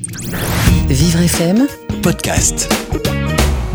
[0.00, 1.66] Vivre FM
[2.04, 2.72] podcast.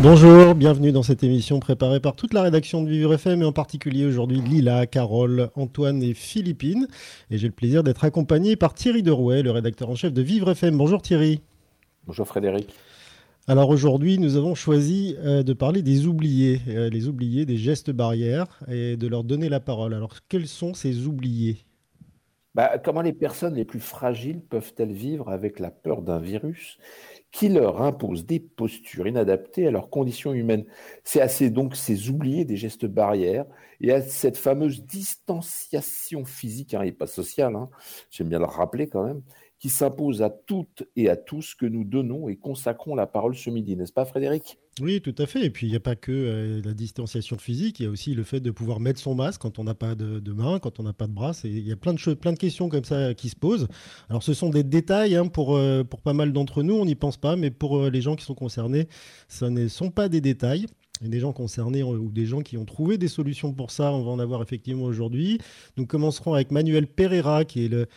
[0.00, 3.52] Bonjour, bienvenue dans cette émission préparée par toute la rédaction de Vivre FM et en
[3.52, 6.88] particulier aujourd'hui Lila, Carole, Antoine et Philippine.
[7.30, 10.50] Et j'ai le plaisir d'être accompagné par Thierry Derouet, le rédacteur en chef de Vivre
[10.50, 10.78] FM.
[10.78, 11.42] Bonjour Thierry.
[12.06, 12.74] Bonjour Frédéric.
[13.46, 17.90] Alors aujourd'hui, nous avons choisi euh, de parler des oubliés, euh, les oubliés des gestes
[17.90, 19.92] barrières et de leur donner la parole.
[19.92, 21.66] Alors quels sont ces oubliés?
[22.54, 26.78] Bah, comment les personnes les plus fragiles peuvent-elles vivre avec la peur d'un virus
[27.32, 30.64] qui leur impose des postures inadaptées à leurs conditions humaines?
[31.04, 33.46] C'est assez donc ces oubliés des gestes barrières
[33.80, 37.70] et à cette fameuse distanciation physique hein, et pas sociale, hein,
[38.10, 39.22] j'aime bien le rappeler quand même,
[39.58, 43.50] qui s'impose à toutes et à tous que nous donnons et consacrons la parole ce
[43.50, 44.58] midi, n'est-ce pas Frédéric?
[44.80, 45.44] Oui, tout à fait.
[45.44, 48.12] Et puis, il n'y a pas que euh, la distanciation physique, il y a aussi
[48.12, 50.82] le fait de pouvoir mettre son masque quand on n'a pas de, main, quand on
[50.82, 51.30] n'a pas de bras.
[51.44, 53.68] Il y a plein de, questions comme ça qui se posent.
[54.08, 56.96] Alors, ce sont des détails hein, pour, euh, pour pas mal d'entre nous, on n'y
[56.96, 58.88] pense pas, mais pour euh, les gens qui sont concernés,
[59.28, 60.66] ce ne sont pas des détails.
[61.04, 64.04] Et des gens concernés ou des gens qui ont trouvé des solutions pour ça, on
[64.04, 65.38] va en avoir effectivement aujourd'hui.
[65.76, 67.88] Nous commencerons avec Manuel Pereira, qui est le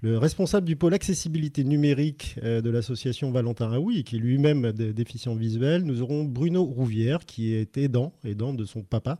[0.00, 5.34] le responsable du pôle accessibilité numérique euh, de l'association Valentin Raoui, qui est lui-même déficient
[5.34, 5.82] visuel.
[5.82, 9.18] Nous aurons Bruno Rouvière, qui est aidant, aidant de son papa,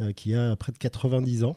[0.00, 1.56] euh, qui a près de 90 ans.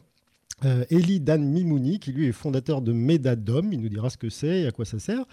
[0.64, 4.30] Euh, Elie Dan Mimouni, qui lui est fondateur de Medadom, il nous dira ce que
[4.30, 5.26] c'est et à quoi ça sert.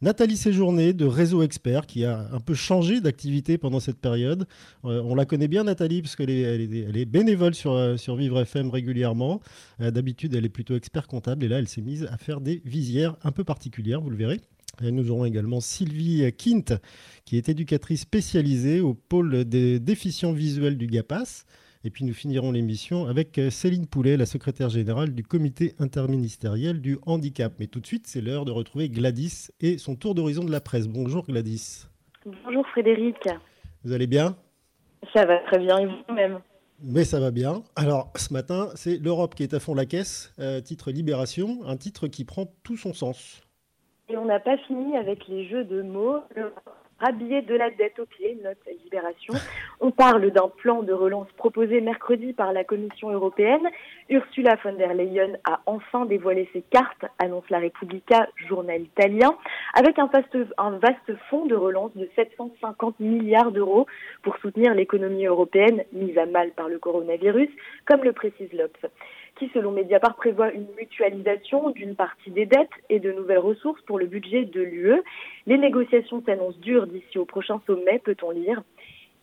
[0.00, 4.46] Nathalie Séjourné de Réseau Expert, qui a un peu changé d'activité pendant cette période.
[4.84, 8.14] Euh, on la connaît bien, Nathalie, parce qu'elle est, elle est, bénévole sur, euh, sur
[8.16, 9.40] Vivre FM régulièrement.
[9.78, 13.16] D'habitude, elle est plutôt expert comptable, et là, elle s'est mise à faire des visières
[13.24, 14.40] un peu particulières, vous le verrez.
[14.82, 16.78] Nous aurons également Sylvie Kint,
[17.24, 21.44] qui est éducatrice spécialisée au pôle des déficients visuels du GAPAS.
[21.86, 26.80] Et puis nous finirons l'émission avec euh, Céline Poulet, la secrétaire générale du comité interministériel
[26.80, 27.52] du handicap.
[27.60, 30.60] Mais tout de suite, c'est l'heure de retrouver Gladys et son tour d'horizon de la
[30.60, 30.88] presse.
[30.88, 31.86] Bonjour Gladys.
[32.44, 33.28] Bonjour Frédéric.
[33.84, 34.34] Vous allez bien?
[35.14, 36.40] Ça va très bien et vous-même?
[36.82, 37.62] Mais ça va bien.
[37.76, 41.76] Alors, ce matin, c'est l'Europe qui est à fond la caisse, euh, titre Libération, un
[41.76, 43.42] titre qui prend tout son sens.
[44.08, 46.18] Et on n'a pas fini avec les jeux de mots
[46.98, 49.34] rhabillé de la dette au pied, note Libération.
[49.80, 53.68] On parle d'un plan de relance proposé mercredi par la Commission européenne.
[54.08, 59.36] Ursula von der Leyen a enfin dévoilé ses cartes, annonce la Repubblica, journal italien,
[59.74, 63.86] avec un vaste, un vaste fonds de relance de 750 milliards d'euros
[64.22, 67.50] pour soutenir l'économie européenne mise à mal par le coronavirus,
[67.84, 68.86] comme le précise l'Obs
[69.36, 73.98] qui, selon Mediapart, prévoit une mutualisation d'une partie des dettes et de nouvelles ressources pour
[73.98, 75.02] le budget de l'UE.
[75.46, 78.62] Les négociations s'annoncent dures d'ici au prochain sommet, peut-on lire?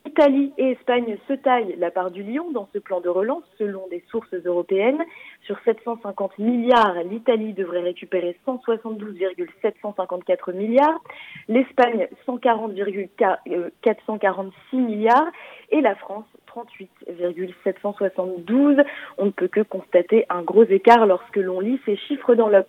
[0.05, 3.87] Italie et Espagne se taillent la part du lion dans ce plan de relance selon
[3.87, 5.01] des sources européennes.
[5.45, 10.99] Sur 750 milliards, l'Italie devrait récupérer 172,754 milliards,
[11.47, 15.31] l'Espagne 140,446 milliards
[15.69, 18.83] et la France 38,772.
[19.17, 22.67] On ne peut que constater un gros écart lorsque l'on lit ces chiffres dans l'Obs.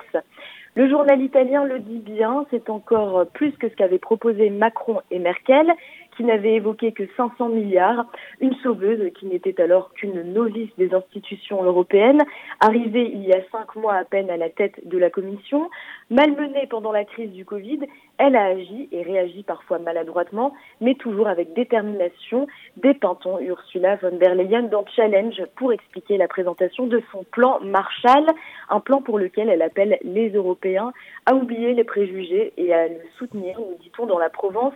[0.77, 5.21] Le journal italien le dit bien, c'est encore plus que ce qu'avaient proposé Macron et
[5.21, 5.73] Merkel,
[6.17, 8.07] qui n'avaient évoqué que 500 milliards,
[8.41, 12.23] une sauveuse qui n'était alors qu'une novice des institutions européennes,
[12.61, 15.71] arrivée il y a cinq mois à peine à la tête de la Commission,
[16.11, 17.81] malmenée pendant la crise du Covid,
[18.19, 22.47] elle a agi et réagi parfois maladroitement, mais toujours avec détermination,
[22.77, 28.27] dépeint-on Ursula von der Leyen dans Challenge pour expliquer la présentation de son plan Marshall,
[28.71, 30.93] un plan pour lequel elle appelle les Européens
[31.27, 34.75] à oublier les préjugés et à le soutenir, nous dit-on dans la Provence,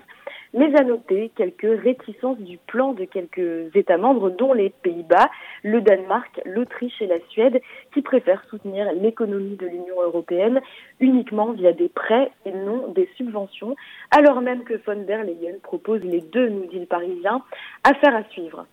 [0.54, 5.30] mais à noter quelques réticences du plan de quelques États membres, dont les Pays-Bas,
[5.62, 7.60] le Danemark, l'Autriche et la Suède,
[7.92, 10.60] qui préfèrent soutenir l'économie de l'Union européenne
[11.00, 13.76] uniquement via des prêts et non des subventions,
[14.10, 17.42] alors même que von der Leyen propose les deux, nous dit le Parisien,
[17.84, 18.66] affaire à suivre.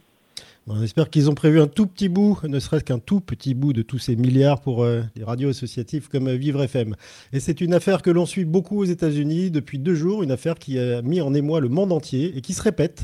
[0.68, 3.72] On espère qu'ils ont prévu un tout petit bout, ne serait-ce qu'un tout petit bout
[3.72, 6.96] de tous ces milliards pour euh, les radios associatives comme euh, Vivre FM.
[7.34, 10.56] Et c'est une affaire que l'on suit beaucoup aux États-Unis depuis deux jours, une affaire
[10.56, 13.04] qui a mis en émoi le monde entier et qui se répète.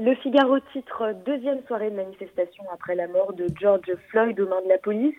[0.00, 4.62] Le Figaro titre Deuxième soirée de manifestation après la mort de George Floyd aux mains
[4.64, 5.16] de la police.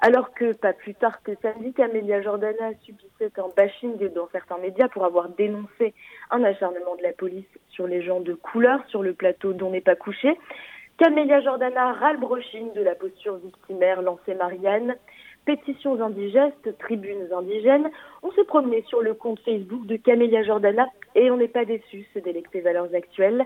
[0.00, 4.88] Alors que pas plus tard que samedi, Camélia Jordana subissait un bashing dans certains médias
[4.88, 5.94] pour avoir dénoncé
[6.32, 9.80] un acharnement de la police sur les gens de couleur sur le plateau dont n'est
[9.80, 10.36] pas couché.
[10.98, 14.96] Camélia Jordana râle brochine de la posture victimaire lancée Marianne.
[15.44, 17.90] Pétitions indigestes, tribunes indigènes,
[18.26, 22.08] On s'est promené sur le compte Facebook de Camélia Jordana et on n'est pas déçu,
[22.12, 23.44] se délecter valeurs actuelles.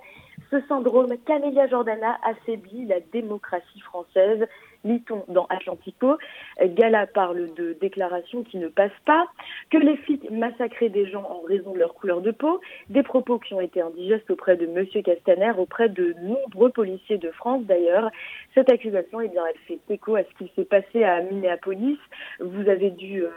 [0.50, 4.48] Ce syndrome Camélia Jordana affaiblit la démocratie française
[4.84, 6.16] lit-on dans Atlantico.
[6.62, 9.26] Gala parle de déclarations qui ne passent pas,
[9.70, 13.38] que les flics massacraient des gens en raison de leur couleur de peau, des propos
[13.38, 18.10] qui ont été indigestes auprès de Monsieur Castaner, auprès de nombreux policiers de France d'ailleurs.
[18.54, 21.98] Cette accusation, eh bien, elle fait écho à ce qui s'est passé à Minneapolis.
[22.40, 23.30] Vous avez dû, euh,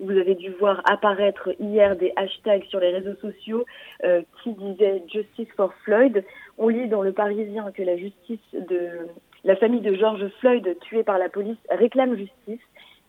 [0.00, 3.64] vous avez dû voir apparaître hier des hashtags sur les réseaux sociaux
[4.04, 6.24] euh, qui disaient Justice for Floyd.
[6.58, 9.08] On lit dans le Parisien que la justice de
[9.44, 12.60] la famille de George Floyd, tué par la police, réclame justice.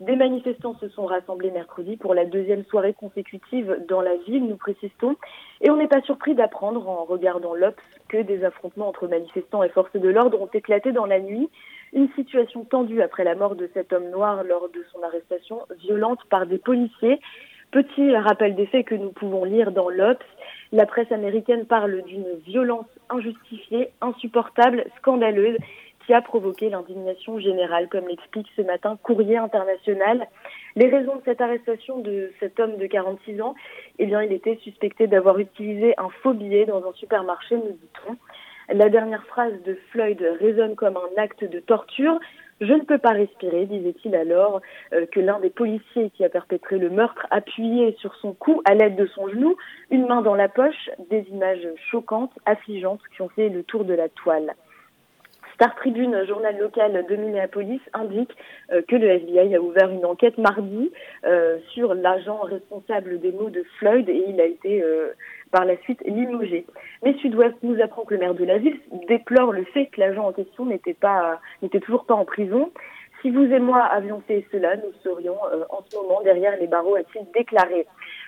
[0.01, 4.57] Des manifestants se sont rassemblés mercredi pour la deuxième soirée consécutive dans la ville, nous
[4.57, 5.15] précisons.
[5.61, 7.79] Et on n'est pas surpris d'apprendre, en regardant l'Obs,
[8.09, 11.49] que des affrontements entre manifestants et forces de l'ordre ont éclaté dans la nuit.
[11.93, 16.19] Une situation tendue après la mort de cet homme noir lors de son arrestation, violente
[16.29, 17.21] par des policiers.
[17.71, 20.23] Petit rappel des faits que nous pouvons lire dans l'Obs.
[20.71, 25.57] La presse américaine parle d'une violence injustifiée, insupportable, scandaleuse
[26.05, 30.27] qui a provoqué l'indignation générale, comme l'explique ce matin Courrier International.
[30.75, 33.55] Les raisons de cette arrestation de cet homme de 46 ans,
[33.99, 38.17] eh bien, il était suspecté d'avoir utilisé un faux billet dans un supermarché, nous dit-on.
[38.73, 42.19] La dernière phrase de Floyd résonne comme un acte de torture.
[42.61, 44.61] Je ne peux pas respirer, disait-il alors,
[44.93, 48.73] euh, que l'un des policiers qui a perpétré le meurtre appuyait sur son cou à
[48.73, 49.57] l'aide de son genou,
[49.91, 53.93] une main dans la poche, des images choquantes, affligeantes qui ont fait le tour de
[53.93, 54.55] la toile.
[55.55, 58.35] Star Tribune, journal local de Minneapolis, indique
[58.73, 60.91] euh, que le FBI a ouvert une enquête mardi
[61.25, 65.13] euh, sur l'agent responsable des mots de Floyd et il a été euh,
[65.51, 66.65] par la suite limogé.
[67.03, 70.27] Mais Sud-Ouest nous apprend que le maire de la ville déplore le fait que l'agent
[70.27, 72.71] en question n'était pas n'était toujours pas en prison.
[73.21, 75.37] Si vous et moi avions fait cela, nous serions
[75.69, 77.87] en ce moment derrière les barreaux, a-t-il déclaré.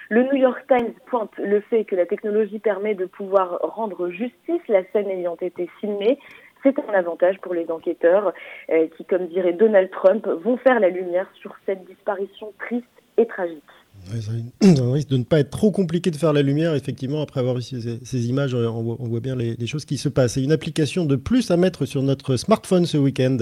[0.10, 4.62] Le New York Times pointe le fait que la technologie permet de pouvoir rendre justice,
[4.70, 6.18] la scène ayant été filmée
[6.64, 8.34] c'est un avantage pour les enquêteurs
[8.72, 12.86] euh, qui, comme dirait Donald Trump, vont faire la lumière sur cette disparition triste
[13.18, 13.64] et tragique.
[14.12, 17.56] ça risque de ne pas être trop compliqué de faire la lumière, effectivement, après avoir
[17.56, 20.34] vu ces, images, on voit, bien les, choses qui se passent.
[20.34, 23.38] C'est une application de plus à mettre sur notre smartphone ce week-end.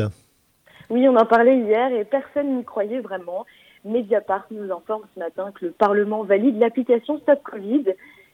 [0.90, 3.46] Oui, on en parlait hier et personne n'y croyait vraiment.
[3.84, 7.86] Mediapart nous informe ce matin que le Parlement valide l'application Stop Covid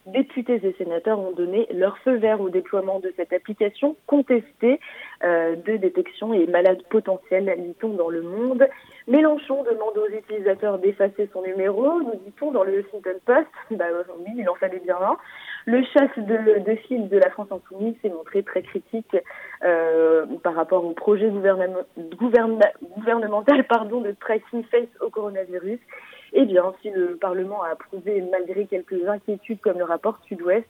[0.06, 4.80] députés et sénateurs ont donné leur feu vert au déploiement de cette application contestée
[5.24, 8.68] euh, de détection et malades potentiels, dit-on dans le monde.
[9.08, 13.48] Mélenchon demande aux utilisateurs d'effacer son numéro, nous dit-on dans le Washington Post.
[13.72, 13.86] Bah
[14.20, 15.18] oui, il en fallait bien un.
[15.66, 19.16] Le chef de, de de la France Insoumise s'est montré très critique
[19.64, 25.80] euh, par rapport au projet gouvernemental pardon, de tracing face au coronavirus.
[26.34, 30.68] Eh bien, si le Parlement a approuvé, malgré quelques inquiétudes comme le rapport Sud-Ouest,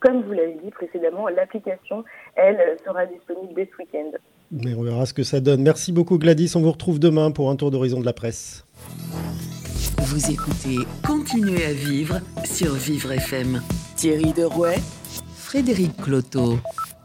[0.00, 2.04] comme vous l'avez dit précédemment, l'application,
[2.36, 4.10] elle, sera disponible dès ce week-end.
[4.50, 5.62] Mais on verra ce que ça donne.
[5.62, 6.52] Merci beaucoup Gladys.
[6.56, 8.66] On vous retrouve demain pour un tour d'horizon de la presse.
[9.98, 10.76] Vous écoutez
[11.06, 13.60] Continuez à vivre sur Vivre FM.
[13.96, 14.76] Thierry Derouet,
[15.34, 16.56] Frédéric Cloteau.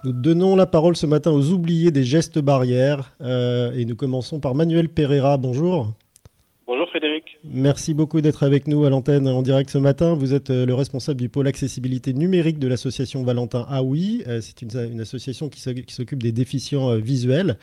[0.05, 4.39] Nous donnons la parole ce matin aux oubliés des gestes barrières euh, et nous commençons
[4.39, 5.37] par Manuel Pereira.
[5.37, 5.87] Bonjour.
[6.67, 7.32] Bonjour Frédéric.
[7.45, 10.13] Merci beaucoup d'être avec nous à l'antenne en direct ce matin.
[10.13, 14.23] Vous êtes euh, le responsable du pôle accessibilité numérique de l'association Valentin Aoui.
[14.27, 17.57] Euh, c'est une, association qui s'occupe des déficients euh, visuels.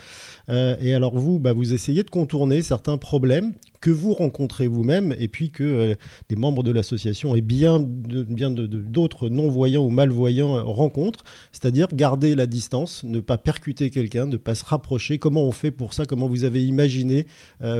[0.48, 5.28] Et alors vous, bah, vous essayez de contourner certains problèmes que vous rencontrez vous-même et
[5.28, 5.96] puis que
[6.28, 12.46] des membres de l'association et bien, bien d'autres non-voyants ou malvoyants rencontrent, c'est-à-dire garder la
[12.46, 15.18] distance, ne pas percuter quelqu'un, ne pas se rapprocher.
[15.18, 16.04] Comment on fait pour ça?
[16.04, 17.26] Comment vous avez imaginé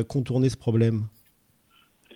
[0.07, 1.07] contourner ce problème?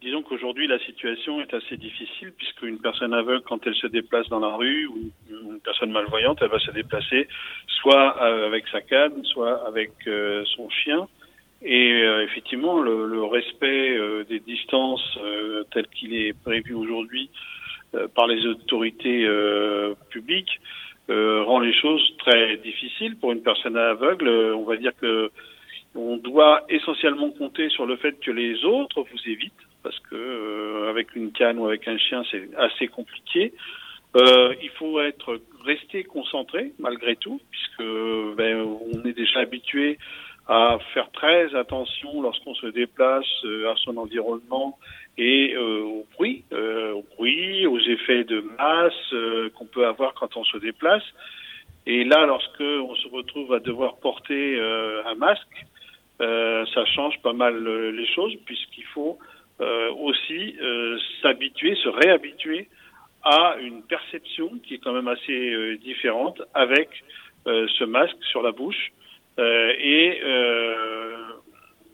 [0.05, 4.29] Disons qu'aujourd'hui, la situation est assez difficile puisque une personne aveugle, quand elle se déplace
[4.29, 7.27] dans la rue, ou une personne malvoyante, elle va se déplacer
[7.67, 11.09] soit euh, avec sa canne, soit avec euh, son chien.
[11.63, 15.19] Et euh, effectivement, le, respect des distances
[15.73, 17.31] tel qu'il est prévu aujourd'hui
[18.15, 19.27] par les autorités
[20.11, 20.61] publiques
[21.09, 24.29] rend les choses très difficiles pour une personne aveugle.
[24.29, 25.31] On va dire que
[25.97, 30.91] on doit essentiellement compter sur le fait que les autres vous évitent parce que euh,
[30.91, 33.53] avec une canne ou avec un chien, c'est assez compliqué.
[34.17, 37.89] Euh, il faut être resté concentré malgré tout, puisque
[38.37, 39.99] ben, on est déjà habitué
[40.49, 44.79] à faire très attention lorsqu'on se déplace euh, à son environnement
[45.17, 50.57] et au bruit, au bruit, aux effets de masse qu'on peut avoir quand on se
[50.59, 51.05] déplace.
[51.87, 54.59] Et là, lorsque on se retrouve à devoir porter
[55.07, 55.67] un masque,
[56.19, 59.21] ça change pas mal les choses puisqu'il faut
[59.61, 60.57] aussi
[61.23, 62.69] s'habituer, se réhabituer
[63.23, 66.89] à une perception qui est quand même assez différente avec
[67.47, 68.93] ce masque sur la bouche
[69.39, 70.21] et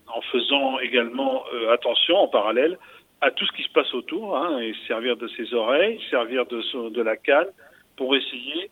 [0.07, 2.79] en faisant également attention en parallèle
[3.21, 7.03] à tout ce qui se passe autour, hein, et servir de ses oreilles, servir de,
[7.03, 7.49] la canne
[7.97, 8.71] pour essayer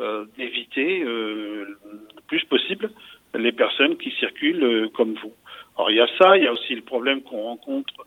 [0.00, 1.78] euh, d'éviter euh,
[2.14, 2.90] le plus possible
[3.34, 5.34] les personnes qui circulent euh, comme vous.
[5.76, 8.04] Alors il y a ça, il y a aussi le problème qu'on rencontre euh,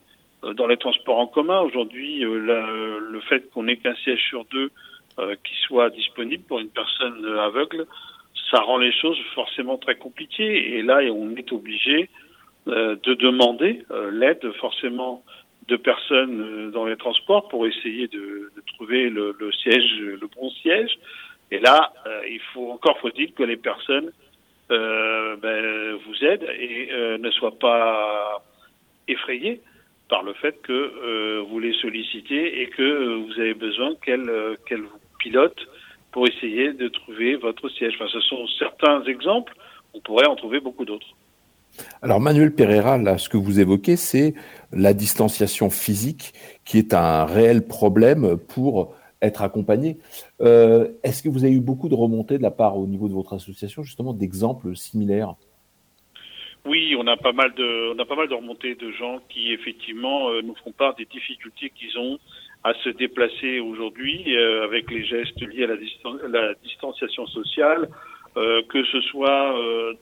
[0.55, 1.61] dans les transports en commun.
[1.61, 4.69] Aujourd'hui, le fait qu'on ait qu'un siège sur deux
[5.43, 7.85] qui soit disponible pour une personne aveugle,
[8.51, 10.77] ça rend les choses forcément très compliquées.
[10.77, 12.09] Et là, on est obligé
[12.65, 15.23] de demander l'aide forcément
[15.67, 20.97] de personnes euh, dans les transports pour essayer de, trouver le, siège, le bon siège.
[21.51, 24.11] Et là, euh, il faut encore faut-il que les personnes
[24.71, 28.43] euh, ben, vous aident et euh, ne soient pas
[29.07, 29.61] effrayées
[30.09, 34.31] par le fait que euh, vous les sollicitez et que vous avez besoin qu'elles
[34.65, 35.67] qu'elles vous pilotent
[36.11, 37.95] pour essayer de trouver votre siège.
[37.99, 39.53] Ce sont certains exemples.
[39.93, 41.07] On pourrait en trouver beaucoup d'autres.
[42.01, 44.35] Alors Manuel Pereira, ce que vous évoquez, c'est
[44.71, 46.33] la distanciation physique
[46.65, 49.97] qui est un réel problème pour être accompagné.
[50.41, 53.13] Euh, Est-ce que vous avez eu beaucoup de remontées de la part au niveau de
[53.13, 55.35] votre association, justement, d'exemples similaires?
[56.65, 59.51] Oui, on a pas mal de, on a pas mal de remontées de gens qui
[59.51, 62.19] effectivement euh, nous font part des difficultés qu'ils ont
[62.63, 67.89] à se déplacer aujourd'hui euh, avec les gestes liés à la, distan la distanciation sociale,
[68.37, 69.55] euh, que ce soit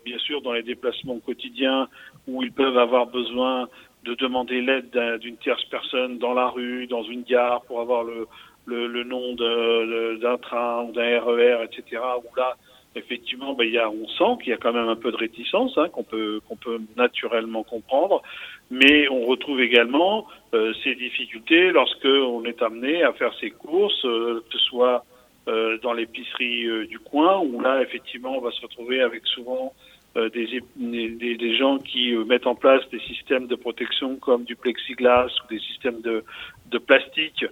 [0.06, 1.88] bien sûr dans les déplacements quotidiens
[2.28, 3.68] où ils peuvent avoir besoin
[4.04, 8.28] de demander l'aide d'une tierce personne dans la rue, dans une gare pour avoir le,
[8.68, 12.02] le, le nom d'un train ou d'un RER, etc.
[12.38, 12.56] Là,
[12.96, 15.18] effectivement, ben, il y a, on sent qu'il y a quand même un peu de
[15.18, 18.22] réticence hein, qu'on peut qu'on peut naturellement comprendre,
[18.70, 24.06] mais on retrouve également euh, ces difficultés lorsque on est amené à faire ses courses,
[24.06, 25.06] euh, que ce soit
[25.48, 29.74] euh, dans l'épicerie euh, du coin, où là, effectivement, on va se retrouver avec souvent
[30.16, 34.56] euh, des, des, des, gens qui mettent en place des systèmes de protection comme du
[34.56, 36.24] plexiglas ou des systèmes de,
[36.70, 37.44] de plastique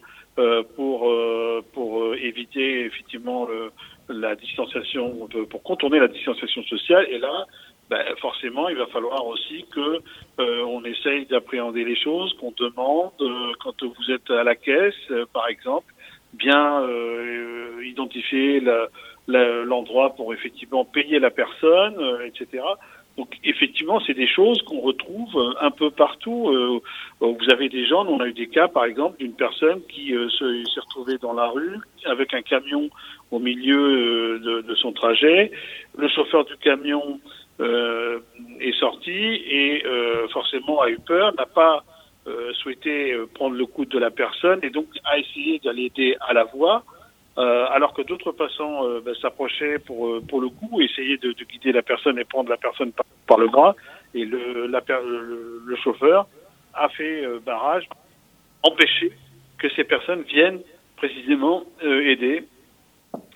[0.76, 1.12] pour,
[1.74, 3.72] pour éviter effectivement le,
[4.10, 7.08] la distanciation, pour contourner la distanciation sociale.
[7.10, 7.46] Et là,
[7.90, 10.00] ben, forcément, il va falloir aussi que
[10.40, 14.94] euh, on essaye d'appréhender les choses, qu'on demande euh, quand vous êtes à la caisse,
[15.10, 15.92] euh, par exemple,
[16.34, 18.62] bien euh, identifier
[19.28, 22.64] l'endroit pour effectivement payer la personne, euh, etc.
[23.20, 26.50] Donc effectivement, c'est des choses qu'on retrouve euh, un peu partout.
[26.50, 26.80] Euh,
[27.20, 30.80] vous avez des gens, on a eu des cas par exemple d'une personne qui s'est
[30.80, 32.90] retrouvée dans la rue avec un camion
[33.30, 35.52] au milieu de, son trajet.
[35.96, 37.20] Le chauffeur du camion
[37.60, 39.84] est sorti et
[40.32, 41.84] forcément a eu peur, n'a pas
[42.30, 46.18] euh, souhaité euh, prendre le coup de la personne et donc a essayé d'aller aider
[46.20, 46.84] à la voie,
[47.38, 51.44] euh, alors que d'autres passants euh, ben, s'approchaient pour pour le coup, essayer de, de,
[51.46, 52.92] guider la personne et prendre la personne
[53.28, 53.76] par, le bras.
[54.14, 56.28] Et le, le, le chauffeur
[56.74, 57.88] a fait barrage,
[58.64, 59.12] empêcher
[59.58, 60.62] que ces personnes viennent
[60.98, 62.44] précisément aider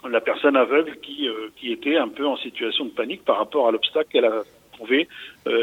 [0.09, 3.71] la personne aveugle qui, qui était un peu en situation de panique par rapport à
[3.71, 5.07] l'obstacle qu'elle a trouvé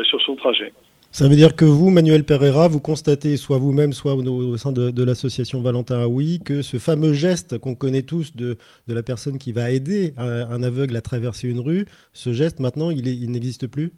[0.04, 0.72] sur son trajet.
[1.12, 5.04] Ça veut dire que vous, Manuel Pereira, vous constatez, soit vous-même, soit au, sein de,
[5.04, 9.72] l'association Valentin Aoui, que ce fameux geste qu'on connaît tous de, la personne qui va
[9.72, 13.90] aider un, aveugle à traverser une rue, ce geste, maintenant, il, il n'existe plus?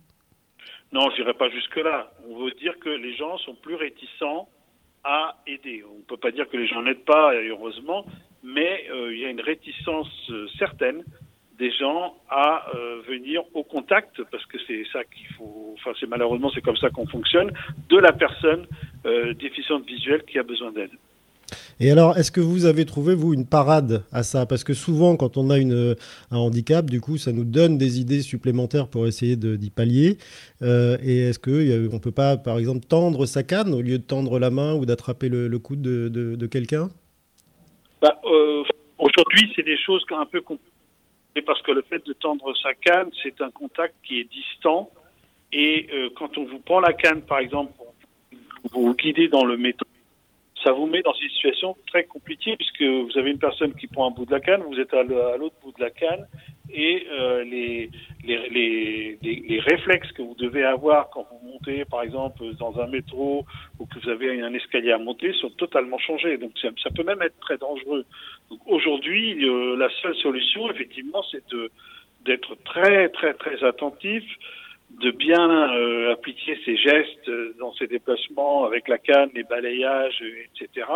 [0.92, 2.14] Non, je n'irai pas jusque-là.
[2.30, 4.48] On veut dire que les gens sont plus réticents
[5.04, 5.84] à aider.
[5.92, 8.06] On ne peut pas dire que les gens n'aident pas, heureusement,
[8.42, 11.04] mais euh, il y a une réticence euh, certaine
[11.58, 16.08] des gens à euh, venir au contact, parce que c'est ça qu'il faut, enfin c'est
[16.08, 17.52] malheureusement c'est comme ça qu'on fonctionne,
[17.88, 18.66] de la personne
[19.06, 20.90] euh, déficiente visuelle qui a besoin d'aide.
[21.80, 24.46] Et alors, est-ce que vous avez trouvé, vous, une parade à ça?
[24.46, 25.96] Parce que souvent, quand on a une,
[26.30, 30.16] un handicap, du coup, ça nous donne des idées supplémentaires pour essayer d'y pallier.
[30.62, 34.04] Euh, et est-ce qu'on ne peut pas, par exemple, tendre sa canne au lieu de
[34.04, 36.88] tendre la main ou d'attraper le, le, coude de, de, de quelqu'un?
[38.00, 38.18] Bah,
[39.02, 40.71] Aujourd'hui, c'est des choses un peu compliquées
[41.34, 44.90] et parce que le fait de tendre sa canne, c'est un contact qui est distant.
[45.52, 47.72] Et euh, quand on vous prend la canne, par exemple,
[48.70, 49.86] vous vous guidez dans le métro,
[50.64, 54.06] ça vous met dans une situation très compliquée puisque vous avez une personne qui prend
[54.06, 56.26] un bout de la canne, vous êtes à l'autre bout de la canne
[56.72, 57.90] et euh, les,
[59.60, 63.44] réflexes que vous devez avoir quand vous montez, par exemple, dans un métro
[63.78, 66.38] ou que vous avez un escalier à monter sont totalement changés.
[66.38, 68.04] Donc ça, peut même être très dangereux.
[68.50, 71.44] Donc aujourd'hui, euh, la seule solution, effectivement, c'est
[72.24, 74.24] d'être très très très attentif,
[75.00, 80.86] de bien euh, appliquer ses gestes dans ses déplacements avec la canne, les balayages, etc.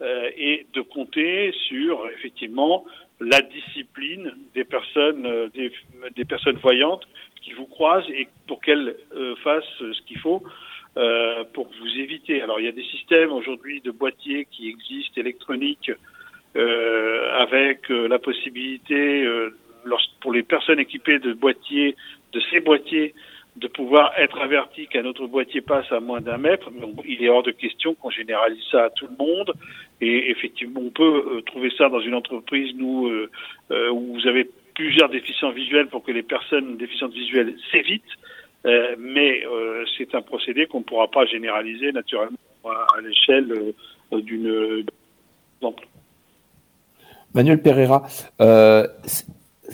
[0.00, 2.84] Euh, et de compter sur effectivement
[3.20, 5.72] la discipline des personnes, euh, des,
[6.14, 7.06] des, personnes voyantes
[7.42, 10.42] qui vous croisent et pour qu'elles euh, fassent ce qu'il faut
[10.96, 12.40] euh, pour vous éviter.
[12.42, 15.90] Alors il y a des systèmes aujourd'hui de boîtiers qui existent électroniques
[16.54, 19.24] avec la possibilité
[20.20, 21.94] pour les personnes équipées de boîtiers,
[22.32, 23.14] de ces boîtiers,
[23.58, 26.70] de pouvoir être averti qu'un autre boîtier passe à moins d'un mètre.
[27.04, 29.52] Il est hors de question qu'on généralise ça à tout le monde.
[30.00, 33.30] Et effectivement, on peut euh, trouver ça dans une entreprise euh,
[33.70, 38.04] euh, où vous avez plusieurs déficients visuels pour que les personnes déficientes visuelles s'évitent.
[38.98, 39.42] mais
[39.96, 43.74] c'est un procédé qu'on ne pourra pas généraliser naturellement à, l'échelle
[44.12, 44.84] d'une
[47.34, 48.06] Manuel Pereira,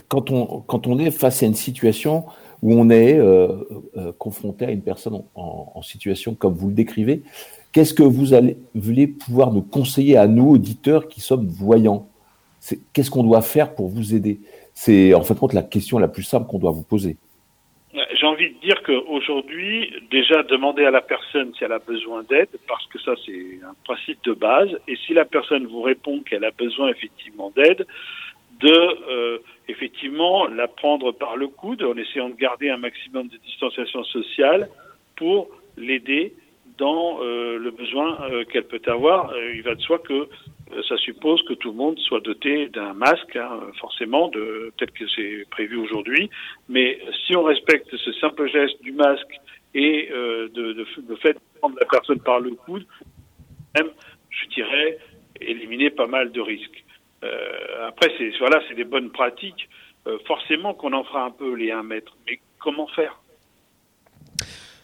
[0.09, 2.25] quand on est face à une situation
[2.65, 3.49] où on est euh,
[3.99, 7.23] euh, confronté à une personne en, situation comme vous le décrivez.
[7.73, 12.09] Qu'est-ce que vous allez, voulez pouvoir nous conseiller à nous, auditeurs qui sommes voyants?
[12.95, 14.41] Qu'est-ce qu'on doit faire pour vous aider?
[14.73, 17.19] C'est en fait la question la plus simple qu'on doit vous poser.
[18.19, 22.49] J'ai envie de dire qu'aujourd'hui, déjà demander à la personne si elle a besoin d'aide,
[22.67, 26.45] parce que ça c'est un principe de base, et si la personne vous répond qu'elle
[26.45, 27.87] a besoin effectivement d'aide,
[28.65, 33.37] de euh, effectivement la prendre par le coude en essayant de garder un maximum de
[33.37, 34.71] distanciation sociale
[35.17, 36.35] pour l'aider
[36.79, 39.33] dans euh, le besoin euh, qu'elle peut avoir.
[39.55, 40.29] il va de soi que
[40.89, 45.07] ça suppose que tout le monde soit doté d'un masque, hein, forcément, de peut-être que
[45.15, 46.31] c'est prévu aujourd'hui,
[46.69, 49.41] mais si on respecte ce simple geste du masque
[49.75, 52.87] et de, de, le fait de prendre la personne par le coude,
[53.77, 53.91] même,
[54.31, 54.99] je dirais,
[55.41, 56.84] éliminer pas mal de risques.
[57.25, 59.69] Euh, après, c'est voilà, c'est des bonnes pratiques.
[60.07, 63.21] Euh, forcément qu'on en fera un peu les 1 mètre, mais comment faire?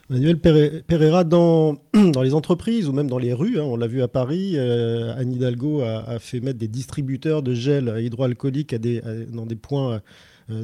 [0.08, 4.02] Manuel Pereira, dans, dans les entreprises ou même dans les rues, hein, on l'a vu
[4.02, 9.56] à Paris, euh, Anne Hidalgo a, fait mettre des distributeurs de gel hydroalcoolique dans des
[9.56, 10.00] points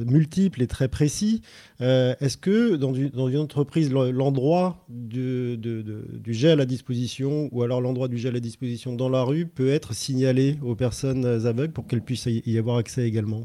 [0.05, 1.41] multiples et très précis.
[1.81, 5.57] Euh, est-ce que dans, une entreprise, l'endroit du,
[6.27, 9.93] gel à disposition ou alors l'endroit du gel à disposition dans la rue peut être
[9.93, 13.43] signalé aux personnes aveugles pour qu'elles puissent y avoir accès également?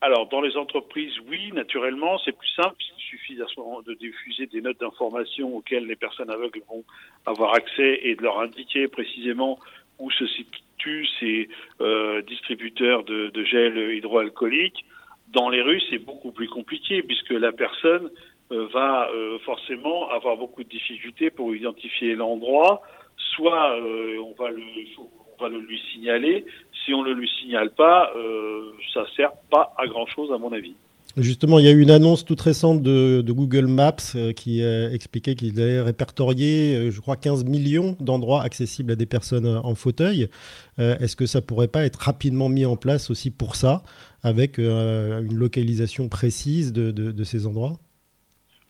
[0.00, 2.76] Alors, dans les entreprises, oui, naturellement, c'est plus simple.
[2.78, 6.84] Il suffit à ce moment de diffuser des notes d'information auxquelles les personnes aveugles vont
[7.24, 9.58] avoir accès et de leur indiquer précisément
[9.98, 11.48] où se situent ces
[11.80, 14.84] euh, distributeurs de, gel hydroalcoolique.
[15.32, 18.10] Dans les rues, c'est beaucoup plus compliqué puisque la personne
[18.52, 22.82] euh, va euh, forcément avoir beaucoup de difficultés pour identifier l'endroit.
[23.34, 26.44] Soit euh, on va le lui signaler.
[26.84, 28.12] Si on ne le lui signale pas,
[28.94, 30.74] ça sert pas à grand chose à mon avis.
[31.16, 33.96] Justement, il y a eu une annonce toute récente de, Google Maps
[34.36, 39.74] qui expliquait qu'il allait répertorier, je crois, 15 millions d'endroits accessibles à des personnes en
[39.74, 40.28] fauteuil.
[40.78, 43.82] Est-ce que ça pourrait pas être rapidement mis en place aussi pour ça?
[44.26, 47.74] Avec euh, une localisation précise de, ces endroits?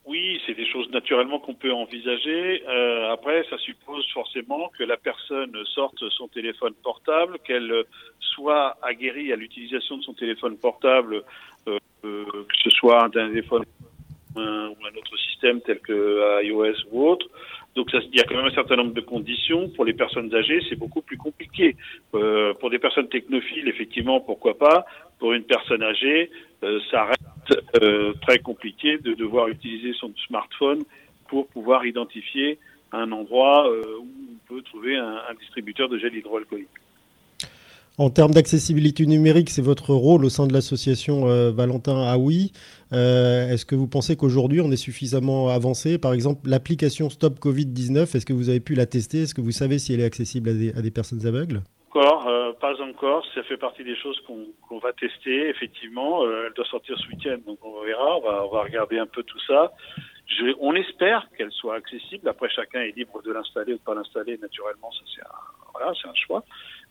[0.04, 2.62] Oui, c'est des choses naturellement qu'on peut envisager.
[2.68, 7.72] Euh, après, ça suppose forcément que la personne sorte son téléphone portable, qu'elle
[8.20, 11.24] soit aguerrie à l'utilisation de son téléphone portable,
[11.68, 13.64] euh, que ce soit un téléphone
[14.36, 17.26] ou un autre système tel que iOS ou autre.
[17.74, 19.70] Donc ça, il y a quand même un certain nombre de conditions.
[19.70, 21.76] Pour les personnes âgées, c'est beaucoup plus compliqué.
[22.10, 24.84] Pour des personnes technophiles, effectivement, pourquoi pas.
[25.18, 26.30] Pour une personne âgée,
[26.62, 30.82] euh, ça reste euh, très compliqué de devoir utiliser son smartphone
[31.28, 32.58] pour pouvoir identifier
[32.92, 36.68] un endroit euh, où on peut trouver un, distributeur de gel hydroalcoolique.
[37.98, 42.52] En termes d'accessibilité numérique, c'est votre rôle au sein de l'association Valentin Aoui.
[42.92, 45.96] Est-ce que vous pensez qu'aujourd'hui on est suffisamment avancé?
[45.96, 49.22] Par exemple, l'application Stop Covid-19, est-ce que vous avez pu la tester?
[49.22, 51.62] Est-ce que vous savez si elle est accessible à des, personnes aveugles?
[51.88, 53.24] Encore, euh, pas encore.
[53.34, 54.20] Ça fait partie des choses
[54.68, 56.24] qu'on va tester, effectivement.
[56.24, 58.18] elle doit sortir ce week-end, donc on verra.
[58.18, 59.72] On va, on va regarder un peu tout ça.
[60.26, 62.28] Je, on espère qu'elle soit accessible.
[62.28, 64.36] Après, chacun est libre de l'installer ou de pas l'installer.
[64.38, 66.42] Naturellement, ça c'est un, voilà, un choix.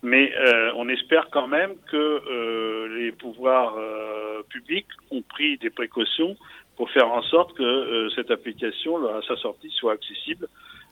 [0.04, 5.70] Mais euh, on espère quand même que euh, les pouvoirs euh, publics ont pris des
[5.70, 6.36] précautions
[6.78, 10.48] pour faire en sorte que cette application, à sa sortie, soit accessible.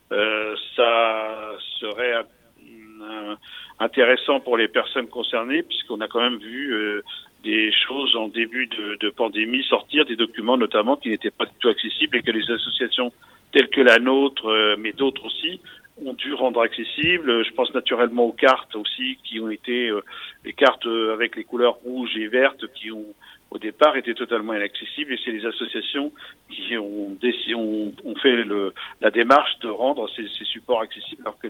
[0.10, 2.14] ça serait
[3.80, 7.02] intéressant pour les personnes concernées, puisqu'on a quand même vu
[7.44, 11.70] des choses en début de, pandémie sortir, des documents notamment qui n'étaient pas du tout
[11.70, 13.12] accessibles et que les associations
[13.52, 15.60] telles que la nôtre, mais d'autres aussi,
[16.04, 17.46] ont dû rendre accessible.
[17.46, 19.92] Je pense naturellement aux cartes aussi, qui ont été
[20.44, 23.14] les cartes avec les couleurs rouges et vertes, qui ont
[23.54, 25.14] au départ étaient totalement inaccessibles.
[25.14, 26.12] Et c'est les associations
[26.50, 27.18] qui ont,
[27.56, 31.48] ont, ont fait le, la démarche de rendre ces, supports accessibles, alors que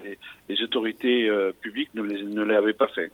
[0.50, 1.30] les, autorités
[1.62, 3.12] publiques ne, les, ne l'avaient pas fait.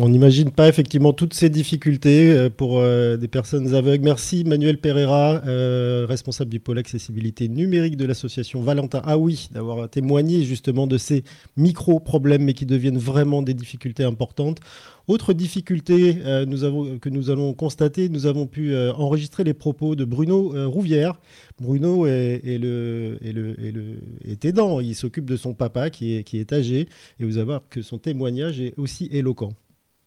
[0.00, 4.04] On n'imagine pas effectivement toutes ces difficultés euh, pour euh, des personnes aveugles.
[4.04, 9.90] Merci Manuel Pereira, euh, responsable du pôle accessibilité numérique de l'association Valentin Ah oui, d'avoir
[9.90, 11.24] témoigné justement de ces
[11.58, 14.60] micro-problèmes mais qui deviennent vraiment des difficultés importantes.
[15.08, 21.18] Autre difficulté que nous allons constater, nous avons pu enregistrer les propos de Bruno Rouvière.
[21.60, 22.44] Bruno est
[24.44, 27.62] aidant, il s'occupe de son papa qui est, qui est âgé et vous allez voir
[27.68, 29.52] que son témoignage est aussi éloquent.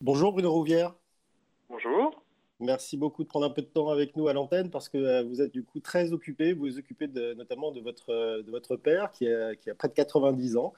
[0.02, 0.94] Bonjour Bruno Rouvière.
[1.70, 2.22] Bonjour.
[2.60, 5.24] Merci beaucoup de prendre un peu de temps avec nous à l'antenne parce que euh,
[5.24, 6.52] vous êtes du coup très occupé.
[6.52, 9.88] Vous vous occupez de, notamment de votre, de votre père qui a, qui a près
[9.88, 10.74] de 90 ans.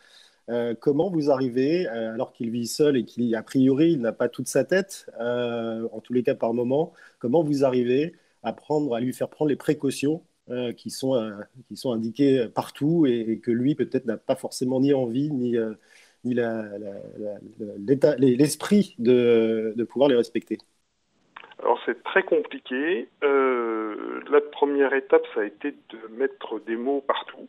[0.49, 4.13] Euh, comment vous arrivez, euh, alors qu'il vit seul et qu'il a priori il n'a
[4.13, 8.95] pas toute sa tête, en tous les cas par moment, comment vous arrivez à prendre,
[8.95, 10.23] à lui faire prendre les précautions
[10.77, 11.31] qui sont
[11.67, 15.57] qui sont indiquées partout et, et que lui peut-être n'a pas forcément ni envie ni
[18.19, 20.57] l'esprit de, de, pouvoir les respecter
[21.59, 23.09] Alors c'est très compliqué.
[23.23, 27.47] Euh, la première étape, ça a été de mettre des mots partout.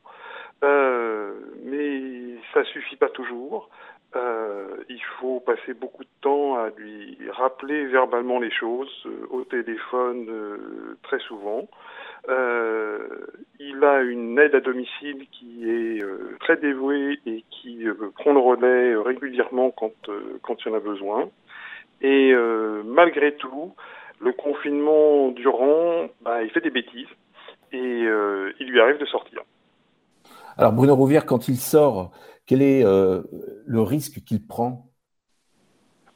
[0.64, 1.32] Euh,
[1.64, 3.68] mais ça suffit pas toujours.
[4.16, 10.26] Euh, il faut passer beaucoup de temps à lui rappeler verbalement les choses, au téléphone
[11.02, 11.68] très souvent.
[12.28, 12.98] Euh,
[13.60, 16.04] il a une aide à domicile qui est
[16.40, 17.84] très dévouée et qui
[18.16, 19.92] prend le relais régulièrement quand,
[20.42, 21.28] quand il y en a besoin.
[22.00, 22.32] Et
[22.84, 23.74] malgré tout,
[24.20, 27.08] le confinement durant, bah, il fait des bêtises
[27.72, 28.04] et
[28.60, 29.42] il lui arrive de sortir.
[30.58, 32.10] Alors Bruno Rouvière, quand il sort,
[32.44, 33.22] quel est euh,
[33.64, 34.87] le risque qu'il prend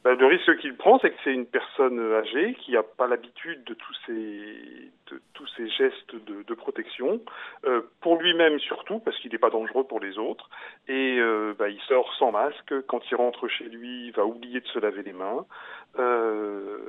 [0.03, 3.63] ben, Le risque qu'il prend, c'est que c'est une personne âgée qui n'a pas l'habitude
[3.63, 7.21] de tous ces, de tous ces gestes de, de protection,
[7.65, 10.49] euh, pour lui-même surtout, parce qu'il n'est pas dangereux pour les autres.
[10.87, 12.73] Et euh, ben, il sort sans masque.
[12.87, 15.45] Quand il rentre chez lui, il va oublier de se laver les mains.
[15.99, 16.79] Euh,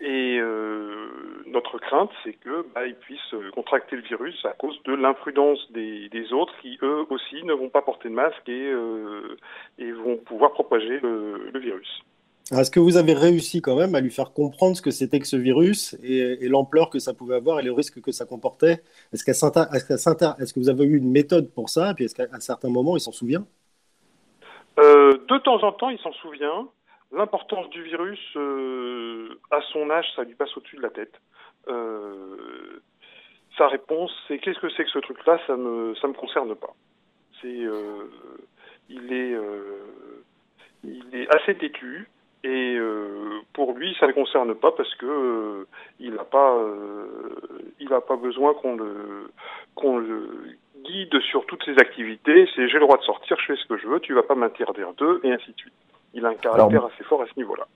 [0.00, 1.08] et euh,
[1.46, 6.08] notre crainte, c'est que bah, ils puissent contracter le virus à cause de l'imprudence des,
[6.08, 9.36] des, autres qui, eux aussi, ne vont pas porter de masque et, euh,
[9.78, 12.02] et vont pouvoir propager le, le virus.
[12.50, 15.26] Est-ce que vous avez réussi quand même à lui faire comprendre ce que c'était que
[15.26, 18.82] ce virus et, l'ampleur que ça pouvait avoir et les risques que ça comportait?
[19.12, 21.90] Est-ce est, que vous avez eu une méthode pour ça?
[21.90, 23.46] Et puis est-ce qu'à certains moments, il s'en souvient?
[24.78, 26.68] Euh, De temps en temps, il s'en souvient.
[27.12, 31.12] L'importance du virus, euh, à son âge, ça lui passe au-dessus de la tête.
[31.68, 32.80] Euh,
[33.58, 35.38] sa réponse, c'est qu'est-ce que c'est que ce truc-là?
[35.46, 36.74] Ça me, ça me concerne pas.
[37.44, 39.36] Il est,
[40.82, 42.08] il est assez têtu
[42.44, 45.66] et euh, pour lui, ça ne le concerne pas parce que euh,
[45.98, 46.56] il n'a pas,
[47.80, 49.30] il a pas besoin qu'on le,
[49.74, 52.48] qu'on le guide sur toutes ses activités.
[52.54, 54.34] C'est j'ai le droit de sortir, je fais ce que je veux, tu vas pas
[54.34, 55.74] m'interdire d'eux et ainsi de suite
[56.14, 57.66] il a un caractère assez fort à ce niveau-là.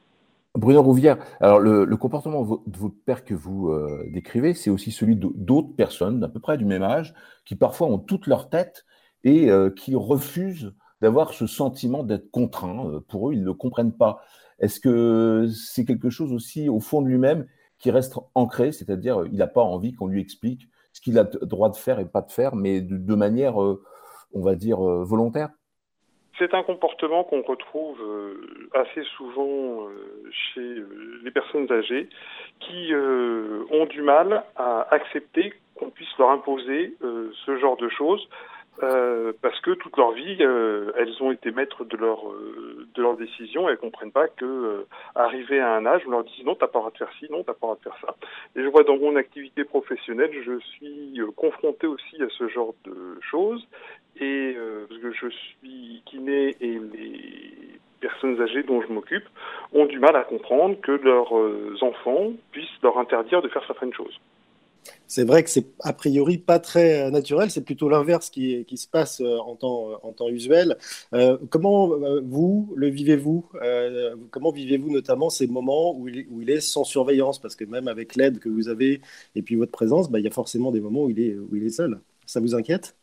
[0.55, 4.91] Bruno Rouvière, alors le, le, comportement de votre père que vous euh, décrivez, c'est aussi
[4.91, 7.15] celui d'autres personnes d'à peu près du même âge
[7.47, 8.85] qui parfois ont toute leur tête
[9.25, 12.87] et euh, qui refusent d'avoir ce sentiment d'être contraint.
[12.87, 14.23] Euh, pour eux, ils ne le comprennent pas.
[14.63, 17.47] Est-ce que c'est quelque chose aussi au fond de lui-même
[17.79, 21.69] qui reste ancré, c'est-à-dire il n'a pas envie qu'on lui explique ce qu'il a droit
[21.69, 25.51] de faire et pas de faire, mais de, de manière, on va dire, volontaire?
[26.39, 32.09] C'est un comportement qu'on retrouve euh, assez souvent euh, chez euh, les personnes âgées
[32.61, 38.29] qui ont du mal à accepter qu'on puisse leur imposer ce genre de choses
[38.83, 43.03] euh, parce que toute leur vie, euh, elles ont été maîtres de leur euh, de
[43.03, 46.55] leurs décisions et elles comprennent pas que arrivé à un âge, on leur dit non,
[46.55, 48.15] t'as pas le droit de faire ci, non, t'as pas le droit de faire ça.
[48.57, 53.19] Et je vois dans mon activité professionnelle, je suis confronté aussi à ce genre de
[53.21, 53.67] choses
[54.21, 54.57] et
[54.89, 59.29] parce que je suis kiné et les personnes âgées dont je m'occupe
[59.75, 61.33] ont du mal à comprendre que leurs
[61.83, 64.19] enfants puissent leur interdire de faire certaines choses
[65.07, 68.77] c'est vrai que c'est a priori pas très euh, naturel, c'est plutôt l'inverse qui, qui,
[68.77, 70.77] se passe euh, en temps, euh, en temps usuel.
[71.51, 71.91] Comment
[72.23, 73.49] vous le vivez-vous
[74.31, 77.39] Comment vivez-vous notamment ces moments où il, où il, est sans surveillance?
[77.39, 79.01] Parce que même avec l'aide que vous avez
[79.35, 81.55] et puis votre présence, bah, il y a forcément des moments où il est, où
[81.57, 82.01] il est seul.
[82.27, 82.97] Ça vous inquiète?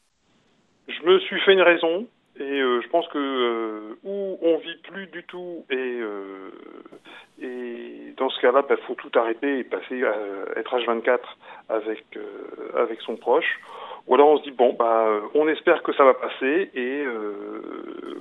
[0.87, 2.07] Je me suis fait une raison.
[2.39, 6.51] Et euh, je pense que euh, où on vit plus du tout et, euh,
[8.17, 10.13] dans ce cas-là, il bah, faut tout arrêter et passer à
[10.57, 11.19] être H24
[11.69, 12.05] avec
[12.75, 13.59] avec son proche.
[14.07, 17.03] Ou alors on se dit bon bah on espère que ça va passer et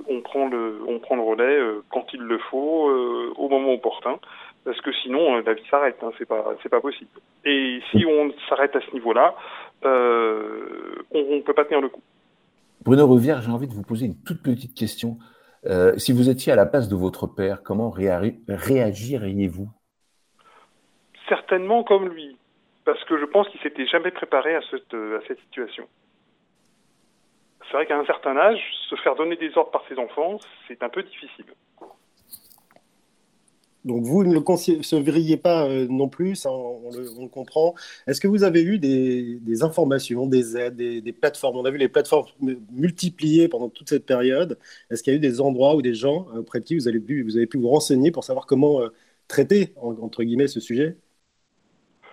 [0.07, 2.89] on prend le on prend le relais quand il le faut
[3.35, 4.19] au moment opportun
[4.63, 7.09] parce que sinon la vie s'arrête hein, c'est pas pas possible.
[7.43, 9.35] Et si on s'arrête à ce niveau-là,
[9.83, 9.87] on,
[11.11, 12.01] ne peut pas tenir le coup.
[12.83, 15.17] Bruno Rivière, j'ai envie de vous poser une toute petite question.
[15.97, 19.69] si vous étiez à la place de votre père, comment réagiriez-vous?
[21.27, 22.39] Certainement comme lui
[22.89, 25.87] parce que je pense qu'il s'était jamais préparé à cette, euh, à cette situation.
[27.67, 30.81] C'est vrai qu'à un certain âge, se faire donner des ordres par ses enfants, c'est
[30.81, 31.45] un peu difficile.
[33.85, 37.75] Donc vous ne le concevriez pas euh, non plus, on, le, comprend.
[38.07, 41.57] Est-ce que vous avez eu des, informations, des aides, des, plateformes?
[41.57, 42.27] On a vu les plateformes
[42.71, 44.57] multipliées pendant toute cette période.
[44.89, 46.87] Est-ce qu'il y a eu des endroits ou des gens euh, auprès de qui vous
[46.87, 48.81] avez pu vous, renseigner pour savoir comment
[49.27, 50.97] traiter, entre guillemets, ce sujet?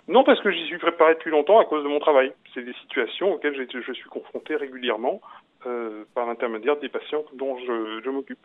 [0.09, 2.33] Non, parce que j'y suis préparé depuis longtemps à cause de mon travail.
[2.55, 5.21] C'est des situations auxquelles je suis confronté régulièrement
[5.67, 8.39] euh, par l'intermédiaire des patients dont je, m'occupe.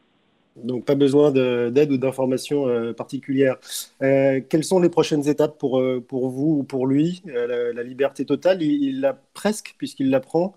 [0.55, 3.57] Donc pas besoin d'aide ou d'informations euh, particulières.
[4.01, 7.21] Euh, quelles sont les prochaines étapes pour, pour vous ou pour lui?
[7.25, 10.55] La, liberté totale, il l'a presque puisqu'il la prend.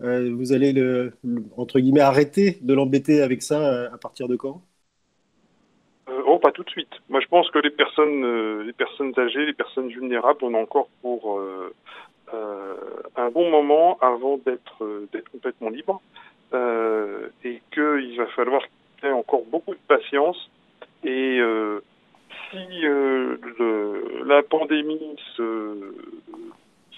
[0.00, 1.12] vous allez le,
[1.56, 4.62] entre guillemets arrêter de l'embêter avec ça à partir de quand?
[6.08, 6.92] Euh, oh, pas tout de suite.
[7.08, 10.58] Moi, je pense que les personnes, euh, les personnes âgées, les personnes vulnérables, on a
[10.58, 11.72] encore pour euh,
[13.16, 16.02] un bon moment avant d'être d'être complètement libre,
[17.44, 18.62] et qu'il va falloir
[19.12, 20.50] encore beaucoup de patience.
[21.04, 21.38] Et
[22.50, 25.94] si le, la pandémie se,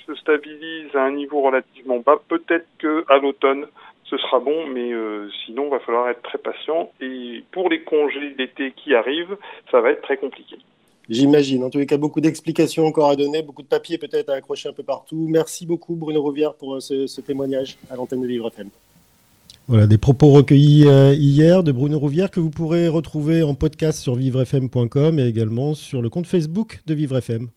[0.06, 3.66] se stabilise à un niveau relativement bas, peut-être que à l'automne,
[4.04, 6.90] ce sera bon, mais euh, sinon, il va falloir être très patient.
[7.00, 9.36] Et pour les congés d'été qui arrivent,
[9.70, 10.56] ça va être très compliqué.
[11.08, 11.64] J'imagine.
[11.64, 14.68] En tous les cas, beaucoup d'explications encore à donner, beaucoup de papiers peut-être à accrocher
[14.68, 15.26] un peu partout.
[15.28, 18.70] Merci beaucoup, Bruno Rouvière, pour euh, ce, témoignage à l'antenne de Vivre FM.
[19.68, 23.98] Voilà, des propos recueillis euh, hier de Bruno Rouvière que vous pourrez retrouver en podcast
[23.98, 27.48] sur vivrefm.com et également sur le compte Facebook de Vivre FM.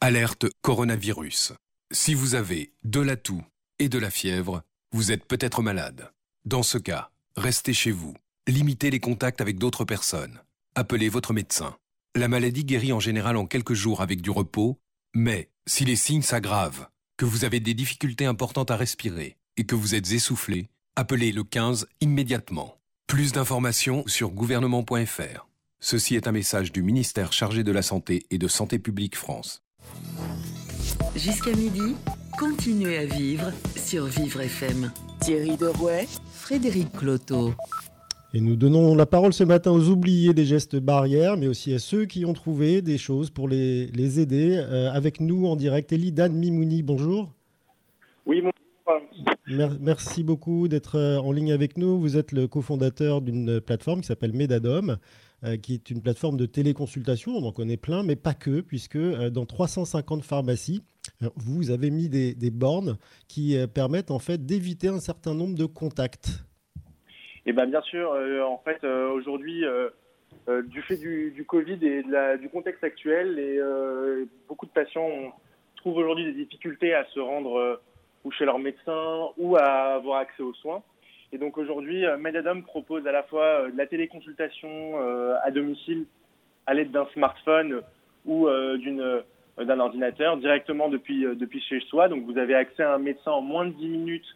[0.00, 1.52] Alerte coronavirus.
[1.92, 3.42] Si vous avez de la toux
[3.78, 4.62] et de la fièvre,
[4.92, 6.12] vous êtes peut-être malade.
[6.46, 8.14] Dans ce cas, restez chez vous.
[8.48, 10.40] Limitez les contacts avec d'autres personnes.
[10.76, 11.76] Appelez votre médecin.
[12.16, 14.78] La maladie guérit en général en quelques jours avec du repos,
[15.14, 16.88] mais si les signes s'aggravent,
[17.18, 21.44] que vous avez des difficultés importantes à respirer et que vous êtes essoufflé, appelez le
[21.44, 22.78] 15 immédiatement.
[23.06, 25.46] Plus d'informations sur gouvernement.fr.
[25.80, 29.62] Ceci est un message du ministère chargé de la Santé et de Santé publique France.
[31.14, 31.94] Jusqu'à midi,
[32.38, 34.90] continuez à vivre sur Vivre FM.
[35.20, 37.52] Thierry Derouet, Frédéric Cloteau.
[38.32, 41.78] Et nous donnons la parole ce matin aux oubliés des gestes barrières, mais aussi à
[41.78, 44.56] ceux qui ont trouvé des choses pour les, les aider.
[44.56, 47.30] Euh, avec nous en direct, Elie Dan Mimouni, bonjour.
[48.24, 48.69] Oui, bonjour.
[49.46, 51.98] Merci beaucoup d'être euh, en ligne avec nous.
[51.98, 54.96] Vous êtes le cofondateur d'une plateforme qui s'appelle Medadom.
[55.42, 57.32] Euh, qui est une plateforme de téléconsultation.
[57.32, 60.82] On en connaît plein, mais pas que, puisque euh, dans 350 pharmacies,
[61.34, 66.44] vous avez mis des, bornes qui permettent en fait d'éviter un certain nombre de contacts.
[67.46, 69.64] Eh ben bien sûr, en fait, aujourd'hui,
[70.66, 72.02] du fait du, Covid et
[72.38, 73.60] du contexte actuel, et,
[74.46, 75.08] beaucoup de patients
[75.76, 77.80] trouvent aujourd'hui des difficultés à se rendre
[78.24, 80.82] ou chez leur médecin ou à avoir accès aux soins.
[81.32, 85.50] Et donc aujourd'hui, euh, Medadom propose à la fois euh, de la téléconsultation euh, à
[85.50, 86.06] domicile
[86.66, 87.80] à l'aide d'un smartphone
[88.26, 92.08] ou d'un ordinateur directement depuis depuis chez soi.
[92.08, 94.26] Donc vous avez accès à un médecin en moins de 10 minutes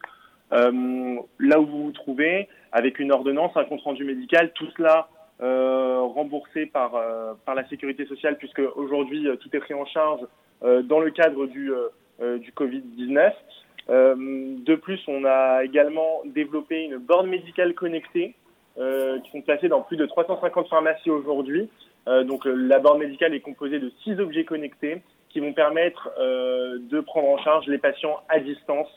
[0.51, 5.07] là où vous vous trouvez, avec une ordonnance, un compte rendu médical, tout cela
[5.39, 6.99] remboursé par
[7.45, 10.21] par la sécurité sociale puisque aujourd'hui tout est pris en charge
[10.61, 11.71] dans le cadre du
[12.19, 13.33] du Covid 19.
[13.33, 18.35] Euh, de plus, on a également développé une borne médicale connectée
[18.77, 21.69] euh, qui sont placées dans plus de 350 pharmacies aujourd'hui.
[22.07, 26.99] Euh, donc la borne médicale est composée de six objets connectés qui vont permettre de
[27.01, 28.87] prendre en charge les patients à distance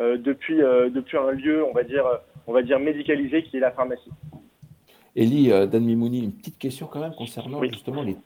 [0.00, 2.04] depuis depuis un lieu, on va dire
[2.48, 4.10] on va dire médicalisé qui est la pharmacie.
[5.16, 8.16] Elie, Dan Mimouni, une petite question quand même concernant justement les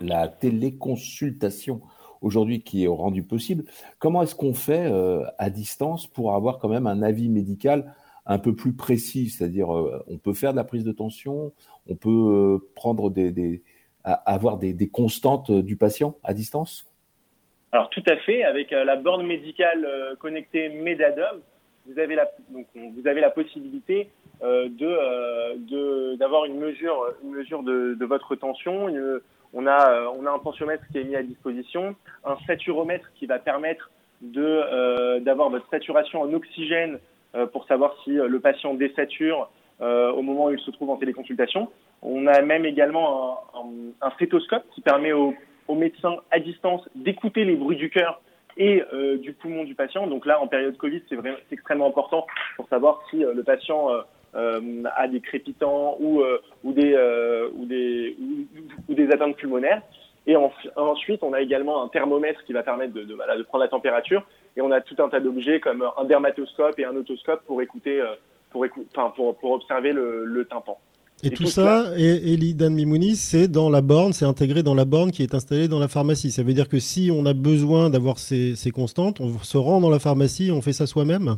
[0.00, 1.82] la téléconsultation
[2.22, 3.64] aujourd'hui qui est rendu possible.
[3.98, 8.38] Comment est-ce qu'on fait euh, à distance pour avoir quand même un avis médical un
[8.38, 9.28] peu plus précis?
[9.28, 11.52] C'est-à-dire, euh, on peut faire de la prise de tension,
[11.88, 13.62] on peut euh, prendre des,
[14.04, 16.88] avoir des, constantes du patient à distance?
[17.72, 19.86] Alors tout à fait, avec la borne médicale
[20.18, 21.40] connectée Medadom,
[21.86, 24.10] vous avez la, vous avez la possibilité
[24.42, 29.20] de d'avoir une mesure, une mesure de, de votre tension, une,
[29.52, 33.26] on a, euh, on a un tensiomètre qui est mis à disposition, un saturomètre qui
[33.26, 37.00] va permettre de d'avoir votre saturation en oxygène
[37.52, 41.68] pour savoir si le patient désature au moment où il se trouve en téléconsultation.
[42.02, 45.34] On a même également un, un, stéthoscope qui permet aux,
[45.66, 48.20] aux médecins à distance d'écouter les bruits du cœur
[48.56, 50.06] et euh, du poumon du patient.
[50.06, 51.18] Donc là, en période Covid, c'est
[51.50, 53.88] extrêmement important pour savoir si euh, le patient
[54.34, 56.22] euh, a des crépitants ou,
[56.64, 56.96] ou, des,
[57.54, 58.16] ou, des,
[58.88, 59.82] ou, des atteintes pulmonaires.
[60.26, 63.68] Et ensuite, on a également un thermomètre qui va permettre de, de, de prendre la
[63.68, 64.24] température.
[64.56, 68.00] Et on a tout un tas d'objets comme un dermatoscope et un otoscope pour écouter,
[68.50, 70.78] pour, écou enfin, pour, pour observer le, le tympan.
[71.24, 75.12] Et, tout, ça, et Elidan Mimouni, c'est dans la borne, c'est intégré dans la borne
[75.12, 76.32] qui est installée dans la pharmacie.
[76.32, 79.80] Ça veut dire que si on a besoin d'avoir ces, ces, constantes, on se rend
[79.80, 81.36] dans la pharmacie, on fait ça soi-même?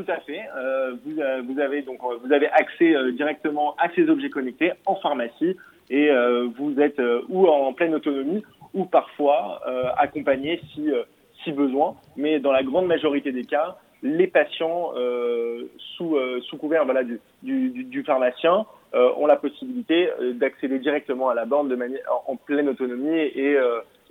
[0.00, 0.40] Tout à fait.
[0.56, 4.72] Euh, vous, euh, vous, avez donc euh, vous avez accès directement à ces objets connectés
[4.86, 5.56] en pharmacie
[5.90, 6.08] et
[6.56, 9.60] vous êtes ou en pleine autonomie ou parfois
[9.98, 10.88] accompagné si
[11.42, 11.96] si besoin.
[12.16, 14.92] Mais dans la grande majorité des cas, les patients
[15.96, 21.68] sous sous couvert voilà du, du, pharmacien ont la possibilité d'accéder directement à la borne
[21.68, 23.58] de manière en, pleine autonomie et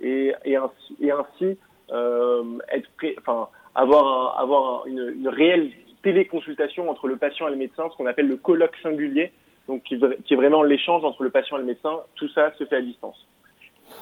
[0.02, 1.56] et, et, ainsi,
[1.90, 5.70] être enfin avoir un, avoir une, une réelle
[6.02, 9.32] téléconsultation entre le patient et le médecin, ce qu'on appelle le colloque singulier,
[9.68, 12.00] donc qui, qui est vraiment l'échange entre le patient et le médecin.
[12.14, 13.26] Tout ça se fait à distance.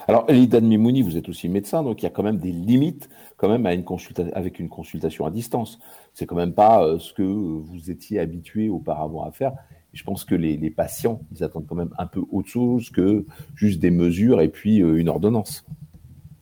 [0.06, 3.08] Alors, Elidan Mimouni, vous êtes aussi médecin, donc il y a quand même des limites
[3.38, 5.78] quand même à une consultation avec une consultation à distance.
[6.12, 9.52] C'est quand même pas ce que vous étiez habitué auparavant à faire
[9.92, 13.24] je pense que les, les, patients, ils attendent quand même un peu autre chose que
[13.56, 15.66] juste des mesures et puis euh, une ordonnance.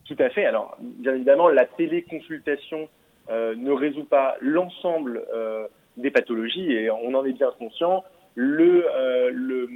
[0.04, 0.44] Tout à fait.
[0.44, 2.86] Alors, bien évidemment, la téléconsultation euh,
[3.30, 8.04] ne résout pas l'ensemble euh, des pathologies et on en est bien conscient.
[8.34, 8.84] Le,
[9.30, 9.68] le,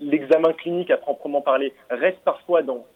[0.00, 2.86] l'examen clinique à proprement parler reste parfois dans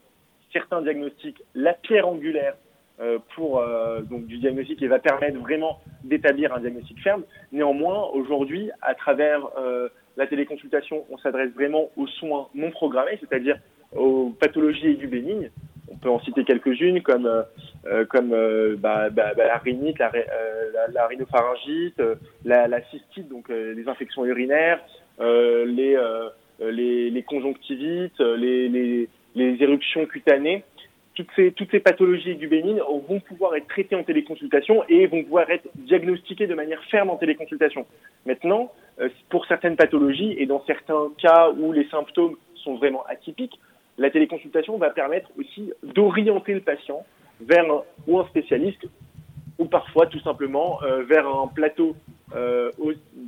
[0.53, 2.55] certains diagnostics la pierre angulaire
[3.01, 7.23] euh, pour euh, donc du diagnostic et va permettre vraiment d'établir un diagnostic ferme.
[7.51, 13.59] Néanmoins, aujourd'hui, à travers euh, la téléconsultation, on s'adresse vraiment aux soins non programmés, c'est-à-dire
[13.93, 15.51] aux pathologies aiguës bénignes.
[15.91, 17.29] On peut en citer quelques-unes comme
[18.09, 18.29] comme
[18.77, 20.11] bah, bah, bah, la rhinite, la,
[20.91, 22.01] la rhinopharyngite,
[22.43, 24.79] la, cystite, donc les infections urinaires,
[25.19, 25.95] les,
[27.27, 30.63] conjonctivites, les, les, éruptions cutanées
[31.15, 35.23] toutes ces, toutes ces pathologies aiguës bénignes vont pouvoir être traitées en téléconsultation et vont
[35.23, 37.85] pouvoir être diagnostiquées de manière ferme en téléconsultation.
[38.25, 43.59] Maintenant, euh, pour certaines pathologies et dans certains cas où les symptômes sont vraiment atypiques,
[43.97, 47.05] la téléconsultation va permettre aussi d'orienter le patient
[47.41, 47.65] vers
[48.07, 48.85] ou un spécialiste
[49.57, 51.95] ou parfois tout simplement euh, vers un plateau,
[52.35, 52.71] euh,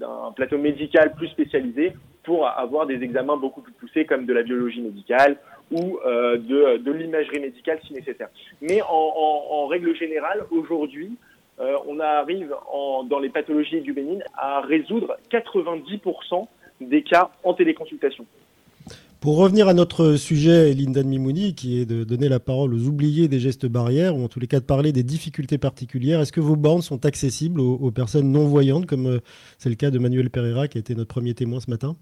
[0.02, 1.94] un plateau médical plus spécialisé
[2.24, 5.38] pour avoir des examens beaucoup plus poussés comme de la biologie médicale
[5.72, 8.30] ou euh, de, de l'imagerie médicale si nécessaire.
[8.62, 11.12] Mais en, en, en règle générale, aujourd'hui,
[11.60, 16.48] euh, on arrive en, dans les pathologies du bénin à résoudre 90%
[16.82, 18.26] des cas en téléconsultation.
[19.28, 23.28] Pour revenir à notre sujet, Linda Mimouni, qui est de donner la parole aux oubliés
[23.28, 26.40] des gestes barrières, ou en tous les cas de parler des difficultés particulières, est-ce que
[26.40, 29.20] vos bornes sont accessibles aux, aux personnes non-voyantes, comme euh,
[29.58, 31.98] c'est le cas de Manuel Pereira, qui a été notre premier témoin ce matin?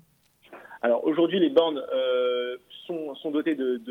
[0.84, 3.82] Alors aujourd'hui, les bornes euh, sont, dotés de,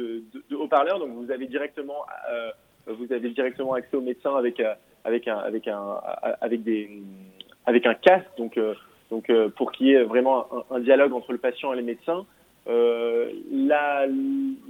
[0.54, 2.52] haut-parleurs, donc vous avez directement, euh,
[2.86, 4.62] vous avez directement accès au médecin avec
[5.02, 5.98] avec un avec un
[7.66, 8.60] avec un casque, donc
[9.10, 12.24] donc pour qu'il y ait vraiment un, dialogue entre le patient et les médecins.
[12.66, 14.06] Euh, la,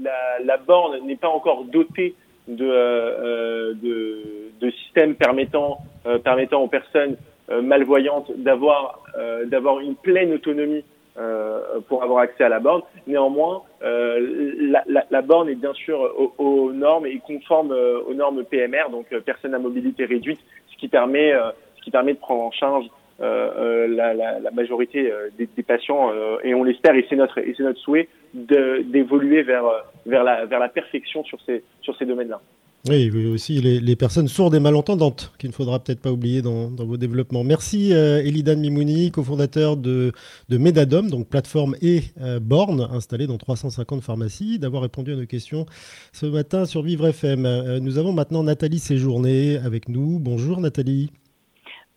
[0.00, 2.14] la, la borne n'est pas encore dotée
[2.48, 5.78] de, euh, de, de systèmes permettant
[6.22, 7.16] permettant aux personnes
[7.48, 9.02] malvoyantes d'avoir
[9.46, 10.84] d'avoir une pleine autonomie
[11.16, 12.82] euh, pour avoir accès à la borne.
[13.06, 18.00] Néanmoins, euh, la, la, la, borne est bien sûr aux, aux normes et conforme euh,
[18.08, 20.40] aux normes PMR, donc euh, personnes à mobilité réduite,
[20.72, 21.32] ce qui permet,
[21.76, 22.86] ce qui permet de prendre en charge
[23.20, 26.10] la, la, la, majorité des, des patients
[26.42, 29.64] et on l'espère et c'est notre et c'est notre souhait d'évoluer vers
[30.06, 32.40] vers la vers la perfection sur ces sur ces domaines-là.
[32.86, 36.98] Oui, aussi les, personnes sourdes et malentendantes qu'il ne faudra peut-être pas oublier dans, vos
[36.98, 37.42] développements.
[37.42, 40.12] Merci euh, Elidan Mimouni, cofondateur de,
[40.50, 45.64] Medadom, donc plateforme et euh, borne installée dans 350 pharmacies, d'avoir répondu à nos questions
[46.12, 47.46] ce matin sur Vivre FM.
[47.46, 50.18] Euh, nous avons maintenant Nathalie Séjourné avec nous.
[50.18, 51.10] Bonjour Nathalie.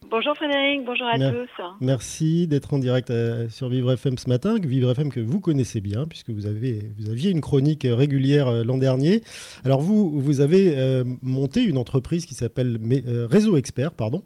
[0.09, 1.63] Bonjour Frédéric, bonjour à Mer tous.
[1.81, 5.81] Merci d'être en direct euh, sur Vivre FM ce matin, Vivre FM que vous connaissez
[5.81, 9.21] bien puisque vous, avez, vous aviez une chronique régulière euh, l'an dernier.
[9.65, 14.23] Alors vous, vous avez euh, monté une entreprise qui s'appelle euh, Réseau Expert, pardon,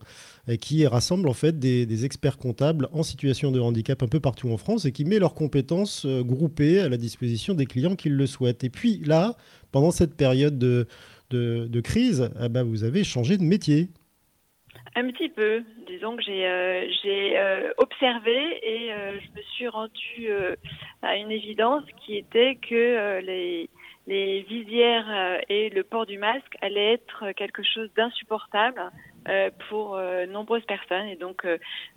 [0.60, 4.50] qui rassemble en fait des, des, experts comptables en situation de handicap un peu partout
[4.52, 8.10] en France et qui met leurs compétences euh, groupées à la disposition des clients qui
[8.10, 8.64] le souhaitent.
[8.64, 9.36] Et puis là,
[9.72, 10.88] pendant cette période de
[11.32, 13.88] de, crise, ah bah, vous avez changé de métier.
[14.96, 15.64] Un petit peu.
[15.88, 20.30] Disons que j'ai euh, euh, observé et euh, je me suis rendue
[21.02, 23.70] à une évidence qui était que les,
[24.08, 28.82] les visières et le port du masque allaient être quelque chose d'insupportable
[29.70, 31.08] pour nombreuses personnes.
[31.08, 31.46] Et donc,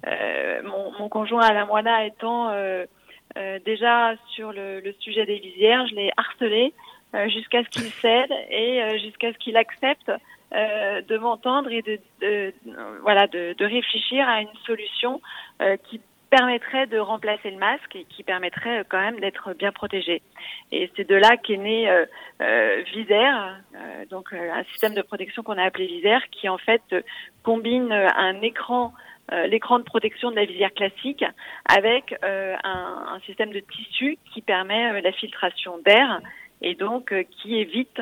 [0.07, 2.53] mon, mon, conjoint Alain Moina étant
[3.65, 6.73] déjà sur le, le, sujet des visières, je l'ai harcelé
[7.29, 10.11] jusqu'à ce qu'il cède et jusqu'à ce qu'il accepte
[10.55, 12.53] euh, de m'entendre et de,
[13.03, 15.21] voilà de, réfléchir à une solution
[15.61, 16.01] euh, qui
[16.31, 20.23] permettrait de remplacer le masque et qui permettrait euh, quand même d'être bien protégé.
[20.71, 22.07] Et c'est de là qu'est né euh,
[24.11, 26.83] donc un système de protection qu'on a appelé Visaire, qui en fait
[27.43, 28.93] combine un écran
[29.47, 31.25] l'écran de protection de la visière classique
[31.65, 36.21] avec un, un, système de tissu qui permet la filtration d'air
[36.65, 38.01] et donc euh, qui évite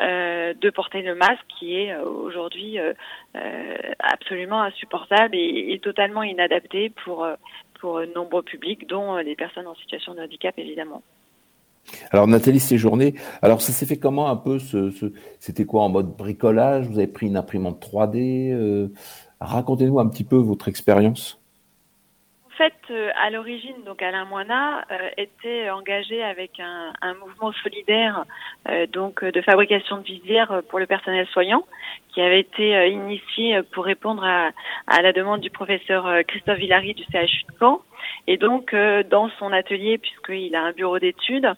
[0.00, 2.78] euh, de porter le masque qui est euh, aujourd'hui
[3.98, 7.26] absolument insupportable et, totalement inadapté pour,
[7.80, 11.02] pour nombreux publics, dont les personnes en situation de handicap évidemment.
[12.12, 14.58] Alors Nathalie Séjourné, alors ça s'est fait comment un peu
[15.38, 16.86] c'était quoi en mode bricolage?
[16.86, 18.88] Vous avez pris une imprimante 3D
[19.40, 21.43] Racontez-nous un petit peu votre expérience.
[22.54, 28.24] En fait, euh, à l'origine, donc Alain Moina euh, était engagé avec un, mouvement solidaire
[28.68, 31.64] euh, donc de fabrication de visières pour le personnel soignant,
[32.14, 34.50] qui avait été initié pour répondre à,
[34.86, 37.82] à, la demande du professeur Christophe Villary du CHU de Caen.
[38.26, 38.74] Et donc,
[39.10, 41.50] dans son atelier, puisqu'il a un bureau d'études,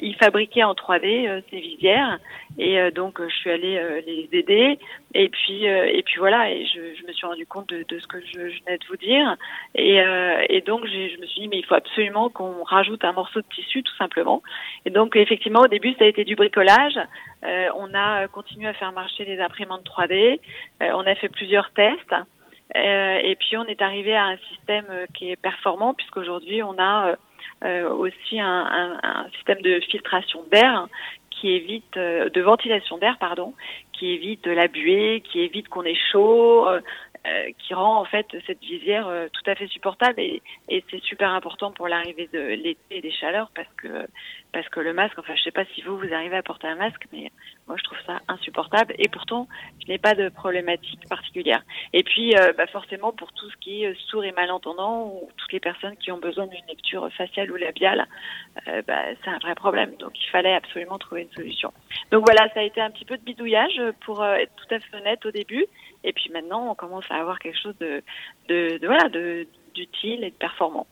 [0.00, 2.18] il fabriquait en 3D ces visières.
[2.58, 4.78] Et donc, je suis allée les aider.
[5.14, 6.50] Et puis, et puis voilà.
[6.50, 8.86] Et je, je, me suis rendu compte de, de ce que je, je, venais de
[8.88, 9.36] vous dire.
[9.74, 9.98] Et,
[10.48, 13.46] et donc, je me suis dit, mais il faut absolument qu'on rajoute un morceau de
[13.54, 14.42] tissu, tout simplement.
[14.86, 16.98] Et donc, effectivement, au début, ça a été du bricolage.
[17.44, 20.40] Euh, on a continué à faire marcher les imprimantes 3D.
[20.82, 22.14] Euh, on a fait plusieurs tests.
[22.76, 27.16] Euh, et puis, on est arrivé à un système qui est performant, puisqu'aujourd'hui, on a
[27.62, 30.88] aussi un, un, un, système de filtration d'air
[31.30, 33.54] qui évite de ventilation d'air pardon
[34.00, 36.80] qui évite la buée qui évite qu'on ait chaud euh,
[37.58, 41.30] qui rend en fait cette visière euh, tout à fait supportable et, et c'est super
[41.30, 44.06] important pour l'arrivée de l'été et des chaleurs parce que
[44.52, 46.76] parce que le masque, enfin je sais pas si vous vous arrivez à porter un
[46.76, 47.30] masque, mais
[47.70, 49.46] moi je trouve ça insupportable et pourtant
[49.80, 51.62] je n'ai pas de problématique particulière.
[51.92, 55.52] Et puis euh, bah, forcément pour tout ce qui est sourd et malentendant ou toutes
[55.52, 58.06] les personnes qui ont besoin d'une lecture faciale ou labiale,
[58.86, 59.94] bah, c'est un vrai problème.
[59.98, 61.72] Donc il fallait absolument trouver une solution.
[62.10, 64.96] Donc voilà, ça a été un petit peu de bidouillage pour être tout à fait
[64.96, 65.64] honnête au début.
[66.02, 68.02] Et puis maintenant, on commence à avoir quelque chose de,
[68.48, 69.08] de voilà,
[69.74, 70.86] d'utile et de performant.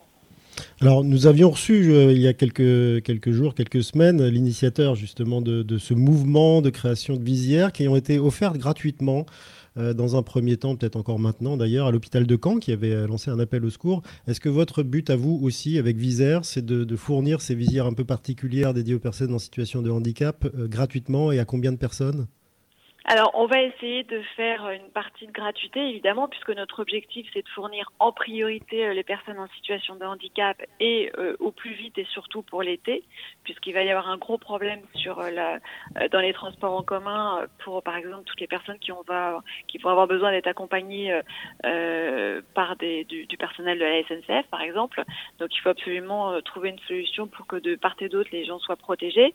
[0.80, 5.40] Alors, nous avions reçu euh, il y a quelques, quelques jours, quelques semaines, l'initiateur justement
[5.40, 9.26] de, ce mouvement de création de visières qui ont été offertes gratuitement
[9.76, 13.06] euh, dans un premier temps, peut-être encore maintenant d'ailleurs, à l'hôpital de Caen qui avait
[13.06, 14.02] lancé un appel au secours.
[14.26, 17.92] Est-ce que votre but à vous aussi, avec Visière, c'est de, fournir ces visières un
[17.92, 21.76] peu particulières dédiées aux personnes en situation de handicap euh, gratuitement et à combien de
[21.76, 22.26] personnes?
[23.10, 27.40] Alors, on va essayer de faire une partie de gratuité, évidemment, puisque notre objectif, c'est
[27.40, 31.72] de fournir en priorité euh, les personnes en situation de handicap et euh, au plus
[31.72, 33.02] vite et surtout pour l'été,
[33.44, 35.58] puisqu'il va y avoir un gros problème euh,
[36.12, 38.92] dans les transports en commun pour, par exemple, toutes les personnes qui,
[39.68, 41.18] qui vont avoir besoin d'être accompagnées
[42.52, 45.02] par des, du, du, personnel de la SNCF, par exemple.
[45.38, 48.58] Donc, il faut absolument trouver une solution pour que de part et d'autre, les gens
[48.58, 49.34] soient protégés.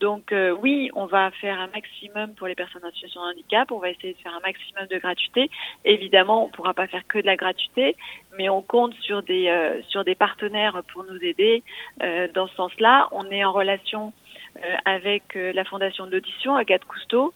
[0.00, 3.70] Donc, oui, on va faire un maximum pour les personnes en situation situation de handicap.
[3.70, 5.50] On va essayer de faire un maximum de gratuité.
[5.84, 7.96] Évidemment, on ne pourra pas faire que de la gratuité,
[8.38, 11.62] mais on compte sur des, euh, sur des partenaires pour nous aider
[12.02, 13.08] euh, dans ce sens-là.
[13.12, 14.12] On est en relation
[14.56, 17.34] euh, avec la fondation de l'audition, Agathe Cousteau,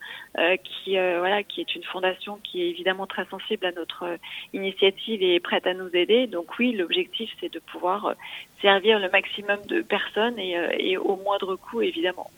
[0.62, 4.18] qui, voilà, qui est une fondation qui est évidemment très sensible à notre
[4.52, 6.26] initiative et est prête à nous aider.
[6.28, 8.14] Donc oui, l'objectif, c'est de pouvoir
[8.62, 12.30] servir le maximum de personnes et, au moindre coût, évidemment.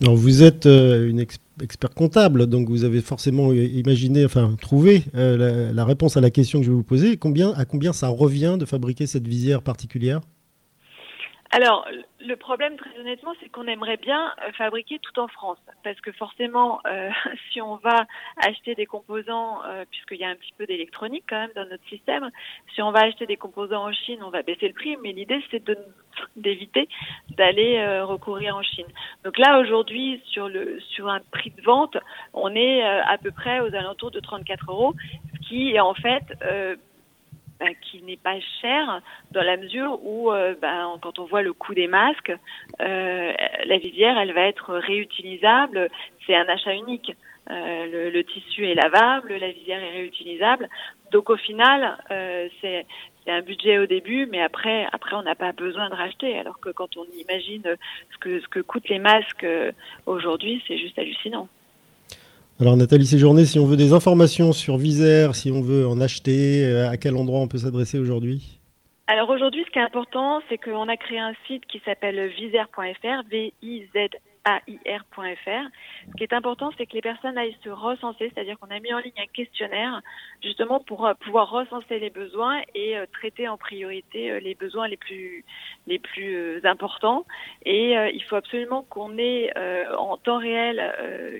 [0.00, 1.20] Vous êtes une
[1.62, 6.60] expert comptable, donc vous avez forcément imaginé, enfin trouvé euh, la, réponse à la question
[6.60, 7.16] que je vais vous poser.
[7.16, 10.20] Combien, à combien ça revient de fabriquer cette visière particulière?
[11.50, 11.86] Alors,
[12.20, 15.58] le problème, très honnêtement, c'est qu'on aimerait bien euh, fabriquer tout en France.
[15.84, 17.10] Parce que forcément, euh,
[17.52, 18.06] si on va
[18.38, 21.86] acheter des composants, euh, puisqu'il y a un petit peu d'électronique quand même dans notre
[21.88, 22.30] système,
[22.74, 24.96] si on va acheter des composants en Chine, on va baisser le prix.
[25.02, 25.62] Mais l'idée, c'est
[26.36, 26.88] d'éviter
[27.36, 28.86] d'aller euh, recourir en Chine.
[29.24, 31.96] Donc là, aujourd'hui, sur, le, sur un prix de vente,
[32.32, 34.94] on est euh, à peu près aux alentours de 34 euros,
[35.34, 36.22] ce qui est en fait
[37.60, 39.00] bah, qui n'est pas cher
[39.30, 42.32] dans la mesure où, euh, bah, quand on voit le coût des masques,
[42.80, 43.32] euh,
[43.64, 45.88] la visière, elle va être réutilisable.
[46.26, 47.16] C'est un achat unique.
[47.50, 50.68] Euh, le, tissu est lavable, la visière est réutilisable.
[51.12, 51.98] Donc au final,
[52.60, 52.86] c'est
[53.28, 56.38] un budget au début, mais après, après on n'a pas besoin de racheter.
[56.38, 57.62] Alors que quand on imagine
[58.12, 59.46] ce que, ce que coûtent les masques
[60.06, 61.48] aujourd'hui, c'est juste hallucinant.
[62.64, 66.64] Alors Nathalie Séjourné, si on veut des informations sur Visaire, si on veut en acheter,
[66.64, 68.58] euh, à quel endroit on peut s'adresser aujourd'hui?
[69.06, 73.28] Alors aujourd'hui, ce qui est important, c'est qu'on a créé un site qui s'appelle visaire.fr,
[73.30, 74.16] V-I-Z
[74.46, 75.68] AIR.fr.
[76.08, 78.92] Ce qui est important, c'est que les personnes aillent se recenser, c'est-à-dire qu'on a mis
[78.92, 80.02] en ligne un questionnaire
[80.42, 84.88] justement pour euh, pouvoir recenser les besoins et euh, traiter en priorité euh, les besoins
[84.88, 85.44] les plus
[85.86, 87.24] les plus importants.
[87.64, 89.52] Et il faut absolument qu'on ait
[89.98, 90.80] en temps réel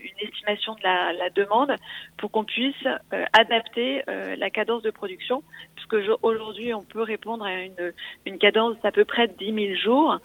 [0.03, 1.75] une estimation de la, la demande
[2.19, 2.87] pour qu'on puisse
[3.33, 5.43] adapter la cadence de production,
[5.89, 7.93] puisque aujourd'hui on peut répondre à une,
[8.27, 10.19] une cadence d'à peu près de 10 000 jours.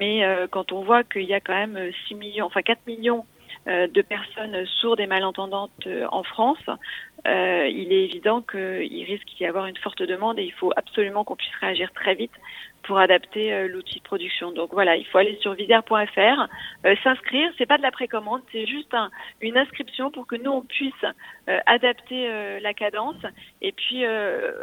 [0.00, 3.18] Mais euh, quand on voit qu'il y a quand même 6 millions, enfin 4 millions
[3.18, 3.33] euh,
[3.66, 6.58] de personnes sourdes et malentendantes euh, en France,
[7.26, 11.36] il est évident qu'il risque d'y avoir une forte demande et il faut absolument qu'on
[11.36, 12.32] puisse réagir très vite
[12.82, 14.52] pour adapter l'outil de production.
[14.52, 16.48] Donc voilà, il faut aller sur visière.fr,
[17.02, 17.50] s'inscrire.
[17.56, 18.94] C'est pas de la précommande, c'est juste
[19.40, 20.92] une inscription pour que nous on puisse
[21.46, 23.24] adapter la cadence
[23.62, 24.04] et puis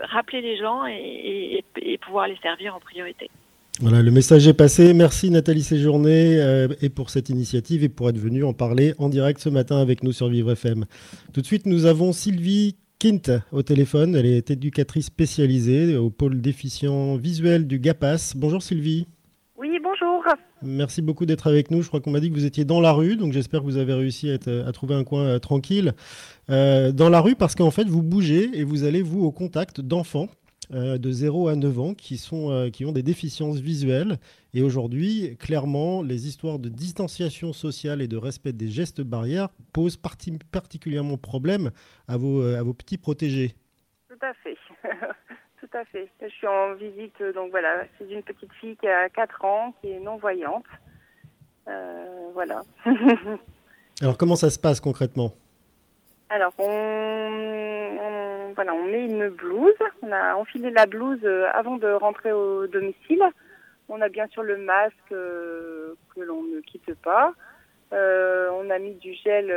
[0.03, 3.31] rappeler les gens et pouvoir les servir en priorité.
[3.81, 4.93] Voilà, le message est passé.
[4.93, 9.09] Merci Nathalie Séjourné euh, et pour cette initiative et pour être venue en parler en
[9.09, 10.85] direct ce matin avec nous sur Vivre FM.
[11.33, 14.15] Tout de suite, nous avons Sylvie Kint au téléphone.
[14.15, 18.33] Elle est éducatrice spécialisée au pôle déficient visuel du GAPAS.
[18.35, 19.07] Bonjour Sylvie.
[19.57, 20.23] Oui, bonjour.
[20.61, 21.81] Merci beaucoup d'être avec nous.
[21.81, 23.77] Je crois qu'on m'a dit que vous étiez dans la rue, donc j'espère que vous
[23.77, 25.93] avez réussi à, trouver un coin euh, tranquille.
[26.51, 29.81] Euh, dans la rue parce qu'en fait, vous bougez et vous allez, vous, au contact
[29.81, 30.27] d'enfants
[30.73, 34.17] euh, de 0 à 9 ans qui, sont, euh, qui ont des déficiences visuelles.
[34.53, 39.97] Et aujourd'hui, clairement, les histoires de distanciation sociale et de respect des gestes barrières posent
[39.97, 41.71] particulièrement problème
[42.07, 43.53] à vos, euh, à vos petits protégés.
[44.07, 44.57] Tout à fait.
[45.59, 46.09] Tout à fait.
[46.21, 49.89] Je suis en visite, donc voilà, c'est une petite fille qui a 4 ans, qui
[49.89, 50.65] est non-voyante.
[52.33, 52.63] voilà.
[54.01, 55.33] Alors, comment ça se passe concrètement?
[56.33, 59.73] Alors, on voilà, on met une blouse.
[60.01, 63.23] On a enfilé la blouse euh, avant de rentrer au domicile.
[63.89, 67.33] On a bien sûr le masque euh, que l'on ne quitte pas.
[67.93, 69.53] Euh, on a mis du gel,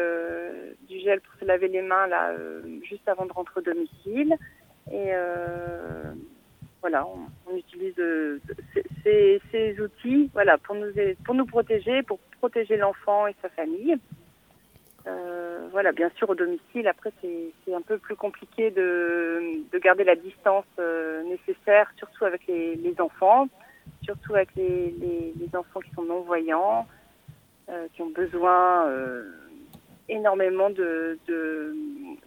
[0.89, 2.33] du gel pour se laver les mains là,
[2.83, 4.35] juste avant de rentrer au domicile.
[4.91, 5.13] Et
[6.81, 7.95] voilà, on, utilise
[9.05, 10.91] ces, ces, outils, voilà, pour nous
[11.25, 13.97] pour nous protéger, pour protéger l'enfant et sa famille.
[15.07, 16.89] Euh, voilà, bien sûr au domicile.
[16.89, 22.47] Après, c'est un peu plus compliqué de, de garder la distance euh, nécessaire, surtout avec
[22.47, 23.49] les, les, enfants,
[24.03, 26.87] surtout avec les, les, les enfants qui sont non voyants,
[27.69, 29.31] euh, qui ont besoin euh,
[30.09, 31.75] énormément de, de,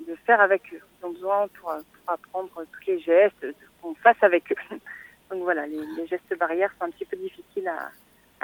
[0.07, 0.81] de, faire avec eux.
[1.01, 3.45] Ils ont besoin pour, pour apprendre tous les gestes
[3.81, 4.75] qu'on fasse avec eux.
[5.31, 7.89] Donc voilà, les, les, gestes barrières sont un petit peu difficiles à,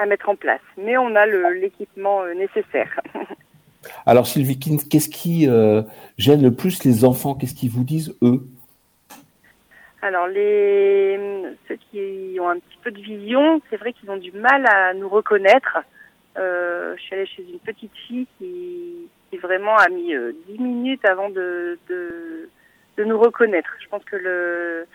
[0.02, 3.00] à mettre en place, mais on a l'équipement nécessaire.
[4.06, 5.82] Alors Sylvie qu'est-ce qui euh,
[6.18, 7.36] gêne le plus les enfants?
[7.36, 8.42] Qu'est-ce qu'ils vous disent eux?
[10.02, 11.18] Alors les
[11.68, 14.94] ceux qui ont un petit peu de vision, c'est vrai qu'ils ont du mal à
[14.94, 15.80] nous reconnaître.
[16.38, 19.10] Euh, je suis allée chez une petite fille qui,
[19.42, 23.70] vraiment a mis euh, dix minutes avant de, de, nous reconnaître.
[23.82, 24.86] Je pense que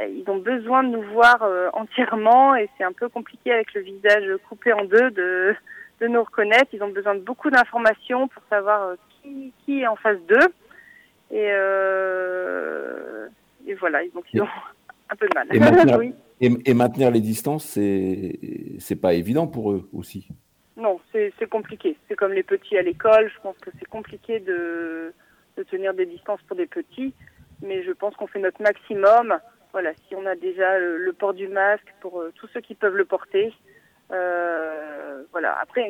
[0.00, 1.42] ils ont besoin de nous voir
[1.72, 5.54] entièrement et c'est un peu compliqué avec le visage coupé en deux de
[6.00, 6.68] de nous reconnaître.
[6.72, 10.48] Ils ont besoin de beaucoup d'informations pour savoir euh, qui, qui, est en face d'eux.
[11.30, 13.28] Et, euh,
[13.66, 14.48] et voilà, donc ils ont
[15.10, 15.48] un peu de mal.
[15.52, 16.12] Et maintenir,
[16.66, 18.38] et, maintenir les distances, c'est
[18.78, 20.28] c'est pas évident pour eux aussi.
[20.76, 21.96] Non, c'est compliqué.
[22.08, 23.30] C'est comme les petits à l'école.
[23.34, 25.12] Je pense que c'est compliqué de,
[25.58, 27.12] de tenir des distances pour des petits,
[27.60, 29.38] mais je pense qu'on fait notre maximum.
[29.72, 32.96] Voilà, si on a déjà le, port du masque pour euh, tous ceux qui peuvent
[32.96, 33.52] le porter,
[34.10, 35.58] voilà.
[35.60, 35.88] Après,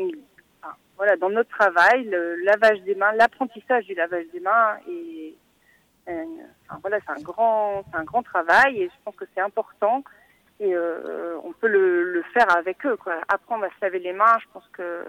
[0.96, 5.34] voilà, dans notre travail, le lavage des mains, l'apprentissage du lavage des mains et
[6.80, 10.02] voilà, c'est un grand, c'est un grand travail et je pense que c'est important
[10.58, 12.96] et euh, on peut le, faire avec eux.
[13.28, 15.04] Apprendre à se laver les mains, je pense que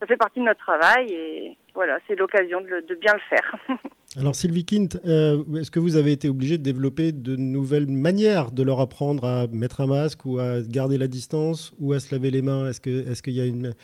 [0.00, 3.56] ça fait partie de notre travail et voilà, c'est l'occasion de, de, bien le faire.
[4.18, 8.50] Alors Sylvie Kint, euh, est-ce que vous avez été obligé de développer de nouvelles manières
[8.50, 12.12] de leur apprendre à mettre un masque ou à garder la distance ou à se
[12.14, 12.68] laver les mains?
[12.68, 13.74] Est-ce qu'il est y a une,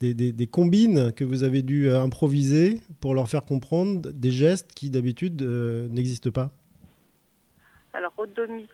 [0.00, 4.30] des, des, des, combines que vous avez dû euh, improviser pour leur faire comprendre des
[4.30, 6.50] gestes qui d'habitude euh, n'existent pas?
[7.92, 8.68] Alors au domicile,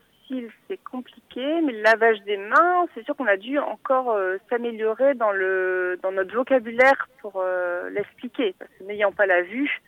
[0.68, 5.14] c'est compliqué, mais le lavage des mains, c'est sûr qu'on a dû encore euh, s'améliorer
[5.14, 8.54] dans le dans notre vocabulaire pour euh, l'expliquer.
[8.58, 9.80] Parce que n'ayant pas la vue,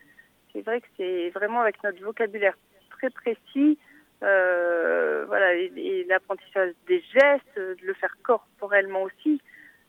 [0.51, 2.55] c'est vrai que c'est vraiment avec notre vocabulaire
[2.91, 3.77] très précis,
[4.23, 9.41] euh, voilà, et, et l'apprentissage des gestes, de le faire corporellement aussi,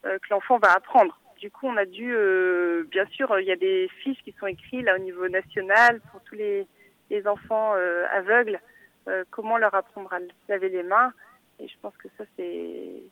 [0.03, 1.19] que l'enfant va apprendre.
[1.39, 2.15] Du coup, on a dû,
[2.91, 6.21] bien sûr, il y a des fiches qui sont écrites là au niveau national pour
[6.25, 6.67] tous les,
[7.11, 7.73] les enfants
[8.13, 8.61] aveugles,
[9.31, 11.13] comment leur apprendre à laver les mains.
[11.61, 13.03] Et je pense que ça, c'est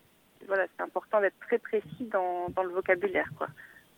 [0.47, 3.49] voilà, c'est important d'être très précis dans, dans le vocabulaire, quoi.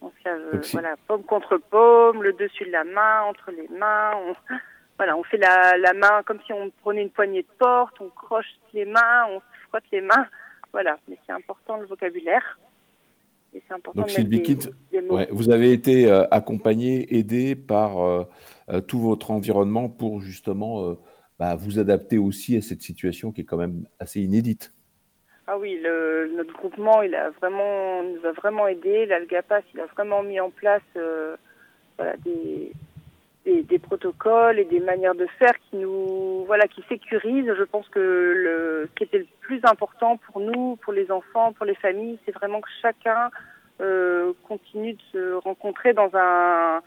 [0.03, 3.69] On se lave, Donc, voilà, paume contre paume, le dessus de la main, entre les
[3.69, 4.13] mains.
[4.17, 4.35] On,
[4.99, 8.11] voilà, on fait la, la main comme si on prenait une poignée de porte, on
[8.11, 10.27] croche les mains, on se frotte les mains.
[10.73, 12.59] Voilà, mais c'est important le vocabulaire.
[13.55, 15.17] Et c'est important Donc de Sylvie des, Kint, des mots.
[15.17, 18.25] ouais, vous avez été euh, accompagné, aidé par euh,
[18.69, 20.99] euh, tout votre environnement pour justement euh,
[21.39, 24.73] bah, vous adapter aussi à cette situation qui est quand même assez inédite.
[25.47, 25.79] Ah oui,
[26.37, 29.05] notre groupement, il a vraiment, nous a vraiment aidé.
[29.05, 31.37] L'Algapas, il a vraiment mis en place euh,
[32.25, 32.73] des,
[33.45, 37.53] des protocoles et des manières de faire qui nous, voilà, qui sécurisent.
[37.59, 41.53] Je pense que le, ce qui était le plus important pour nous, pour les enfants,
[41.53, 43.31] pour les familles, c'est vraiment que chacun
[43.83, 46.81] euh, continue de se rencontrer dans un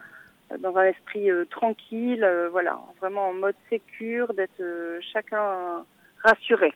[0.60, 5.86] dans un esprit euh, tranquille, euh, voilà, vraiment en mode sécure, d'être euh, chacun
[6.24, 6.74] rassuré.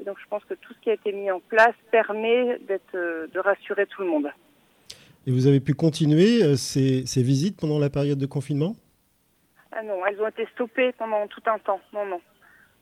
[0.00, 2.92] Et donc je pense que tout ce qui a été mis en place permet d'être,
[2.94, 4.28] de rassurer tout le monde.
[5.26, 8.76] Et vous avez pu continuer ces, ces visites pendant la période de confinement?
[9.72, 11.80] Ah non, elles ont été stoppées pendant tout un temps.
[11.92, 12.20] Non, non.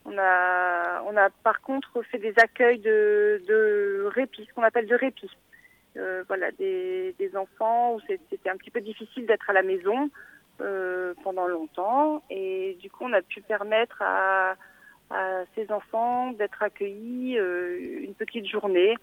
[0.05, 4.87] On a, on a par contre fait des accueils de, de répit, ce qu'on appelle
[4.87, 5.30] de répit.
[5.97, 10.11] Euh, voilà, des, des enfants où c'était un petit peu difficile d'être à la maison
[10.61, 12.23] euh, pendant longtemps.
[12.29, 14.57] Et du coup, on a pu permettre à,
[15.11, 18.95] à ces enfants d'être accueillis euh, une petite journée,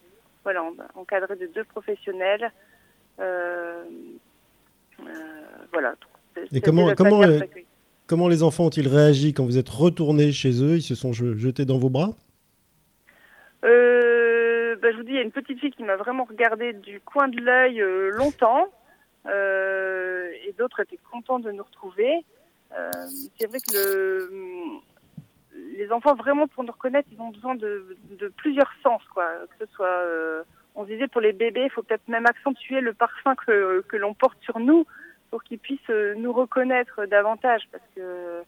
[0.43, 2.51] voilà, en- encadrés de deux professionnels.
[5.71, 5.95] Voilà.
[6.51, 6.93] Et comment,
[8.07, 10.75] comment, les enfants ont-ils réagi quand vous êtes retourné chez eux?
[10.75, 12.11] Ils se sont je- jetés dans vos bras?
[13.63, 14.32] Euh,
[14.83, 16.99] bah, je vous dis, il y a une petite fille qui m'a vraiment regardé du
[16.99, 18.67] coin de l'œil euh, longtemps,
[19.27, 22.25] euh, et d'autres étaient contents de nous retrouver.
[22.77, 22.91] Euh,
[23.39, 24.29] c'est vrai que le,
[25.77, 27.95] les enfants, vraiment, pour nous reconnaître, ils ont besoin de,
[28.35, 29.25] plusieurs sens, quoi.
[29.51, 30.03] Que ce soit,
[30.75, 34.37] on disait pour les bébés, il faut peut-être même accentuer le parfum que, l'on porte
[34.41, 34.85] sur nous
[35.31, 38.43] pour qu'ils puissent nous reconnaître davantage, parce que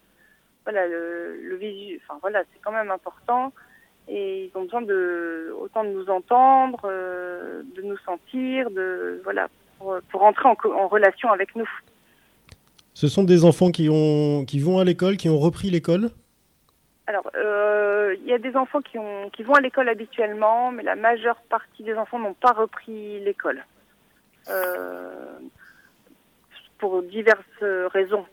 [0.66, 3.54] voilà, le, le visu, enfin voilà, c'est quand même important
[4.08, 9.48] et ils ont besoin de autant de nous entendre, euh, de nous sentir, de voilà
[9.80, 11.68] pour, pour entrer en, relation avec nous.
[12.94, 16.12] Ce sont des enfants qui, ont, qui vont à l'école, qui ont repris l'école?
[17.08, 20.82] Alors euh, il y a des enfants qui ont qui vont à l'école habituellement, mais
[20.82, 23.64] la majeure partie des enfants n'ont pas repris l'école
[24.50, 25.38] euh,
[26.80, 28.26] pour diverses raisons.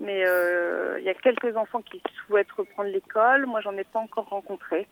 [0.00, 3.46] Mais euh, il y a quelques enfants qui souhaitent reprendre l'école.
[3.46, 4.86] Moi, j'en ai pas encore rencontré.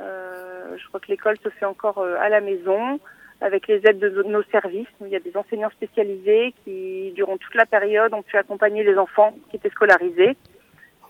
[0.00, 3.00] Euh, je crois que l'école se fait encore euh, à la maison
[3.40, 4.88] avec les aides de nos services.
[5.00, 8.96] Il y a des enseignants spécialisés qui, durant toute la période, ont pu accompagner les
[8.96, 10.36] enfants qui étaient scolarisés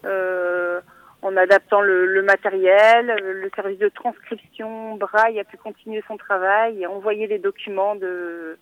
[0.05, 0.81] euh,
[1.23, 3.15] en adaptant le, le matériel.
[3.23, 8.59] Le service de transcription Braille a pu continuer son travail et envoyer les documents de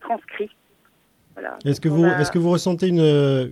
[0.00, 0.54] transcrits.
[1.34, 1.58] Voilà.
[1.64, 3.00] Est-ce que, vous, on a- est-ce que vous ressentez une,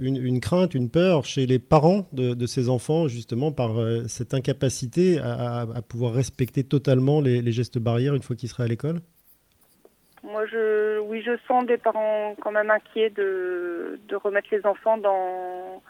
[0.01, 4.05] une, une crainte, une peur chez les parents de, de ces enfants, justement, par euh,
[4.09, 8.49] cette incapacité à, à- à pouvoir respecter totalement les, les gestes barrières une fois qu'ils
[8.49, 9.01] seraient à l'école?
[10.25, 14.99] Moi, je, oui, je sens des parents quand même inquiets de, de remettre les enfants
[14.99, 15.81] dans.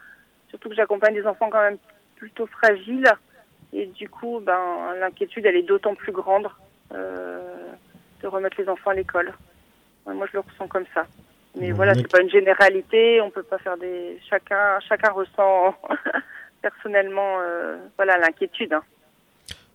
[0.49, 1.77] Surtout que j'accompagne des enfants quand même
[2.15, 3.11] plutôt fragiles.
[3.73, 6.47] Et du coup, ben, l'inquiétude, elle est d'autant plus grande
[6.93, 7.67] euh,
[8.21, 9.33] de remettre les enfants à l'école.
[10.05, 11.05] Ouais, moi, je le ressens comme ça.
[11.57, 13.21] Mais Bon, voilà, c'est pas une généralité.
[13.21, 14.19] On peut pas faire des.
[14.29, 15.75] Chacun, chacun ressent
[16.61, 18.73] personnellement, euh, voilà, l'inquiétude.
[18.73, 18.81] hein.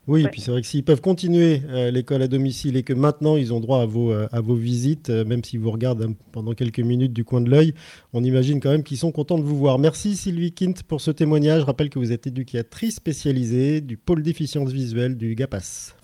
[0.06, 0.28] Oui, Ouais.
[0.30, 3.54] puis c'est vrai que s'ils peuvent continuer euh, l'école à domicile et que maintenant ils
[3.54, 6.52] ont droit à vos, euh, à vos visites, euh, même s'ils vous regardent hein, pendant
[6.52, 7.72] quelques minutes du coin de l'œil,
[8.12, 9.78] on imagine quand même qu'ils sont contents de vous voir.
[9.78, 11.62] Merci Sylvie Kint pour ce témoignage.
[11.62, 15.94] Je rappelle que vous êtes éducatrice spécialisée du pôle déficience visuelle du GAPAS.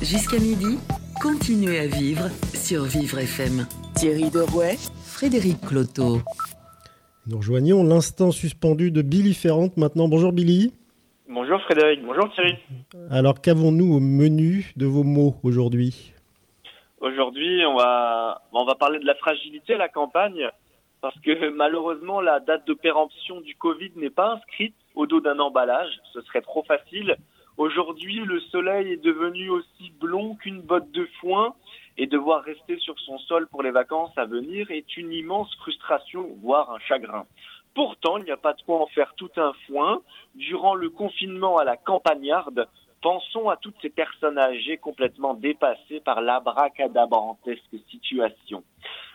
[0.00, 0.78] Jusqu'à midi,
[1.22, 3.64] continuez à vivre sur Vivre FM.
[3.94, 6.18] Thierry Derouet, Frédéric Cloteau.
[7.28, 10.08] Nous rejoignons l'instant suspendu de Billy Ferrante maintenant.
[10.08, 10.72] Bonjour Billy.
[11.28, 12.56] Bonjour Frédéric, bonjour Thierry.
[13.08, 16.12] Alors qu'avons-nous au menu de vos mots aujourd'hui?
[16.98, 20.48] Aujourd'hui, on va, on va parler de la fragilité à la campagne
[21.02, 25.38] parce que malheureusement, la date de péremption du Covid n'est pas inscrite au dos d'un
[25.38, 27.16] emballage, ce serait trop facile.
[27.56, 31.54] Aujourd'hui, le soleil est devenu aussi blond qu'une botte de foin
[31.98, 36.28] et devoir rester sur son sol pour les vacances à venir est une immense frustration,
[36.42, 37.26] voire un chagrin.
[37.74, 40.02] Pourtant, il n'y a pas de quoi en faire tout un foin.
[40.34, 42.68] Durant le confinement à la campagnarde,
[43.02, 48.62] pensons à toutes ces personnes âgées complètement dépassées par l'abracadabrantesque situation.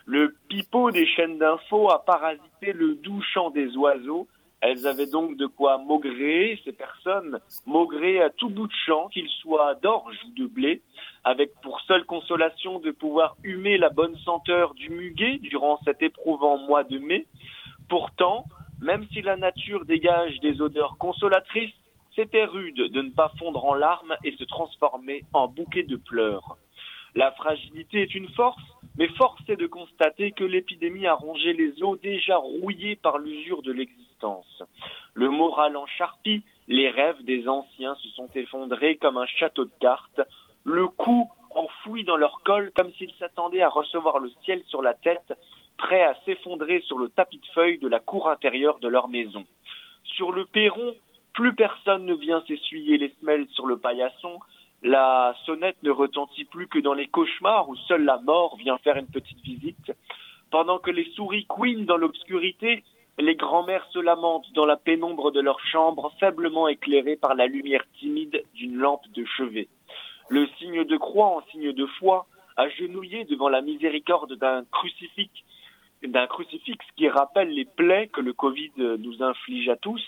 [0.06, 4.28] Le pipeau des chaînes d'infos a parasité le doux chant des oiseaux.
[4.62, 9.30] Elles avaient donc de quoi maugréer, ces personnes, maugréer à tout bout de champ, qu'ils
[9.42, 10.82] soient d'orge ou de blé,
[11.24, 16.58] avec pour seule consolation de pouvoir humer la bonne senteur du muguet durant cet éprouvant
[16.58, 17.28] mois de mai.
[17.88, 18.46] Pourtant,
[18.82, 21.74] même si la nature dégage des odeurs consolatrices,
[22.16, 26.58] c'était rude de ne pas fondre en larmes et se transformer en bouquet de pleurs.
[27.14, 28.62] La fragilité est une force,
[28.98, 33.62] mais force est de constater que l'épidémie a rongé les os déjà rouillés par l'usure
[33.62, 34.07] de l'existence.
[35.14, 39.72] Le moral en charpie, les rêves des anciens se sont effondrés comme un château de
[39.80, 40.22] cartes,
[40.64, 44.94] le cou enfoui dans leur col comme s'ils s'attendaient à recevoir le ciel sur la
[44.94, 45.34] tête
[45.78, 49.46] prêts à s'effondrer sur le tapis de feuilles de la cour intérieure de leur maison.
[50.04, 50.96] Sur le perron,
[51.34, 54.40] plus personne ne vient s'essuyer les semelles sur le paillasson,
[54.84, 58.98] la sonnette ne retentit plus que dans les cauchemars où seule la mort vient faire
[58.98, 59.92] une petite visite.
[60.52, 62.84] Pendant que les souris couinent dans l'obscurité,
[63.18, 67.84] les grands-mères se lamentent dans la pénombre de leur chambre, faiblement éclairée par la lumière
[68.00, 69.68] timide d'une lampe de chevet.
[70.30, 75.32] Le signe de croix en signe de foi, agenouillé devant la miséricorde d'un crucifix,
[76.04, 80.04] d'un crucifix qui rappelle les plaies que le Covid nous inflige à tous,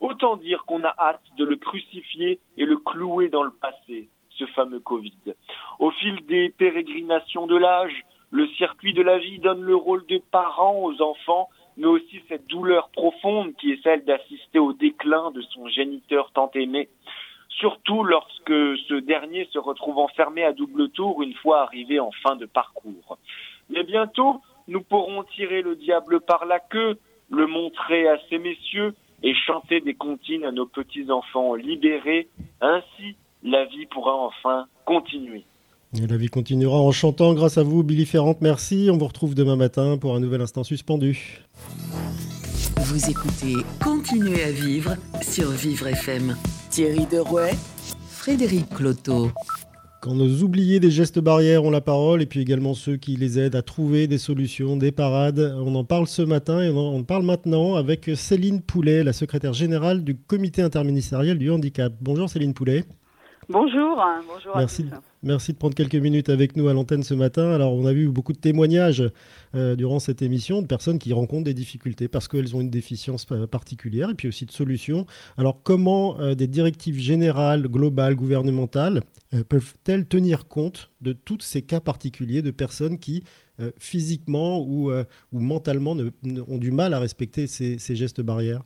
[0.00, 4.46] autant dire qu'on a hâte de le crucifier et le clouer dans le passé, ce
[4.46, 5.34] fameux Covid.
[5.78, 10.18] Au fil des pérégrinations de l'âge, le circuit de la vie donne le rôle de
[10.18, 15.42] parent aux enfants, mais aussi cette douleur profonde qui est celle d'assister au déclin de
[15.42, 16.88] son géniteur tant aimé,
[17.48, 18.52] surtout lorsque
[18.88, 23.18] ce dernier se retrouve enfermé à double tour une fois arrivé en fin de parcours.
[23.70, 26.98] Mais bientôt, nous pourrons tirer le diable par la queue,
[27.30, 32.28] le montrer à ces messieurs et chanter des comptines à nos petits-enfants libérés.
[32.60, 35.44] Ainsi, la vie pourra enfin continuer.
[35.96, 38.36] Et la vie continuera en chantant grâce à vous, Billy Ferrand.
[38.40, 38.88] Merci.
[38.90, 41.40] On vous retrouve demain matin pour un nouvel instant suspendu.
[42.78, 46.36] Vous écoutez Continuez à vivre sur Vivre FM.
[46.70, 47.54] Thierry Derouet,
[48.08, 49.30] Frédéric Cloteau.
[50.00, 53.38] Quand nos oubliés des gestes barrières ont la parole, et puis également ceux qui les
[53.38, 57.02] aident à trouver des solutions, des parades, on en parle ce matin et on en
[57.04, 61.92] parle maintenant avec Céline Poulet, la secrétaire générale du comité interministériel du handicap.
[62.00, 62.84] Bonjour Céline Poulet.
[63.48, 64.86] Bonjour, bonjour Merci.
[64.90, 65.13] à tous.
[65.24, 67.50] Merci de prendre quelques minutes avec nous à l'antenne ce matin.
[67.50, 69.02] Alors, on a vu beaucoup de témoignages
[69.54, 73.24] euh, durant cette émission de personnes qui rencontrent des difficultés parce qu'elles ont une déficience
[73.24, 75.06] pa- particulière et puis aussi de solutions.
[75.38, 79.02] Alors, comment euh, des directives générales, globales, gouvernementales
[79.32, 83.24] euh, peuvent-elles tenir compte de tous ces cas particuliers de personnes qui,
[83.78, 84.90] physiquement ou,
[85.32, 85.96] mentalement,
[86.48, 88.62] ont du mal à respecter ces gestes barrières?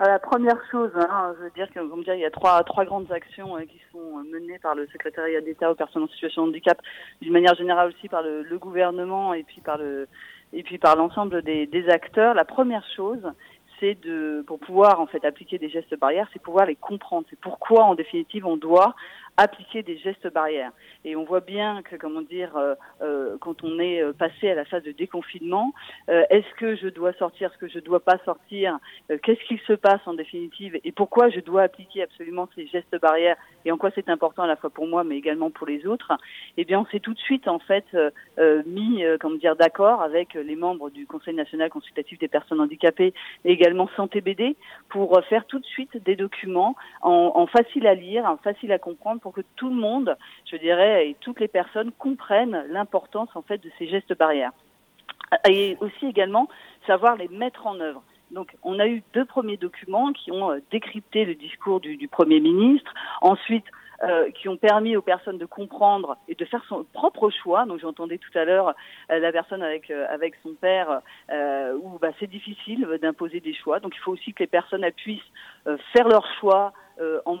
[0.00, 2.84] La première chose, hein, je veux dire que, comme dire, il y a trois, trois
[2.84, 6.42] grandes actions euh, qui sont euh, menées par le secrétariat d'État aux personnes en situation
[6.42, 6.80] de handicap,
[7.22, 10.08] d'une manière générale aussi par le, le gouvernement et puis par le
[10.52, 12.34] et puis par l'ensemble des, des acteurs.
[12.34, 13.22] La première chose,
[13.78, 17.26] c'est de pour pouvoir en fait appliquer des gestes barrières, c'est pouvoir les comprendre.
[17.30, 18.96] C'est pourquoi en définitive on doit
[19.36, 20.70] appliquer des gestes barrières.
[21.04, 24.54] Et on voit bien que, comment dire, euh, euh, quand on est euh, passé à
[24.54, 25.72] la phase de déconfinement,
[26.08, 28.78] euh, est-ce que je dois sortir, est-ce que je dois pas sortir,
[29.08, 33.36] qu'est-ce qu'il se passe en définitive, et pourquoi je dois appliquer absolument ces gestes barrières,
[33.64, 36.12] et en quoi c'est important à la fois pour moi, mais également pour les autres.
[36.56, 37.84] Eh bien, on s'est tout de suite en fait
[38.66, 43.14] mis, comment dire, d'accord avec les membres du Conseil national consultatif des personnes handicapées
[43.44, 44.56] et également Santé BD
[44.88, 48.78] pour faire tout de suite des documents en, en facile à lire, en facile à
[48.78, 53.40] comprendre pour que tout le monde, je dirais, et toutes les personnes comprennent l'importance en
[53.40, 54.52] fait de ces gestes barrières.
[55.48, 56.46] Et aussi également
[56.86, 58.02] savoir les mettre en œuvre.
[58.30, 62.38] Donc, on a eu deux premiers documents qui ont euh, décrypté le discours du, Premier
[62.38, 63.64] ministre, ensuite
[64.02, 67.64] euh, qui ont permis aux personnes de comprendre et de faire son propre choix.
[67.64, 68.74] Donc, j'entendais tout à l'heure
[69.10, 71.00] euh, la personne avec avec son père
[71.82, 73.80] où bah, c'est difficile d'imposer des choix.
[73.80, 75.32] Donc, il faut aussi que les personnes puissent
[75.94, 76.74] faire leur choix
[77.24, 77.38] en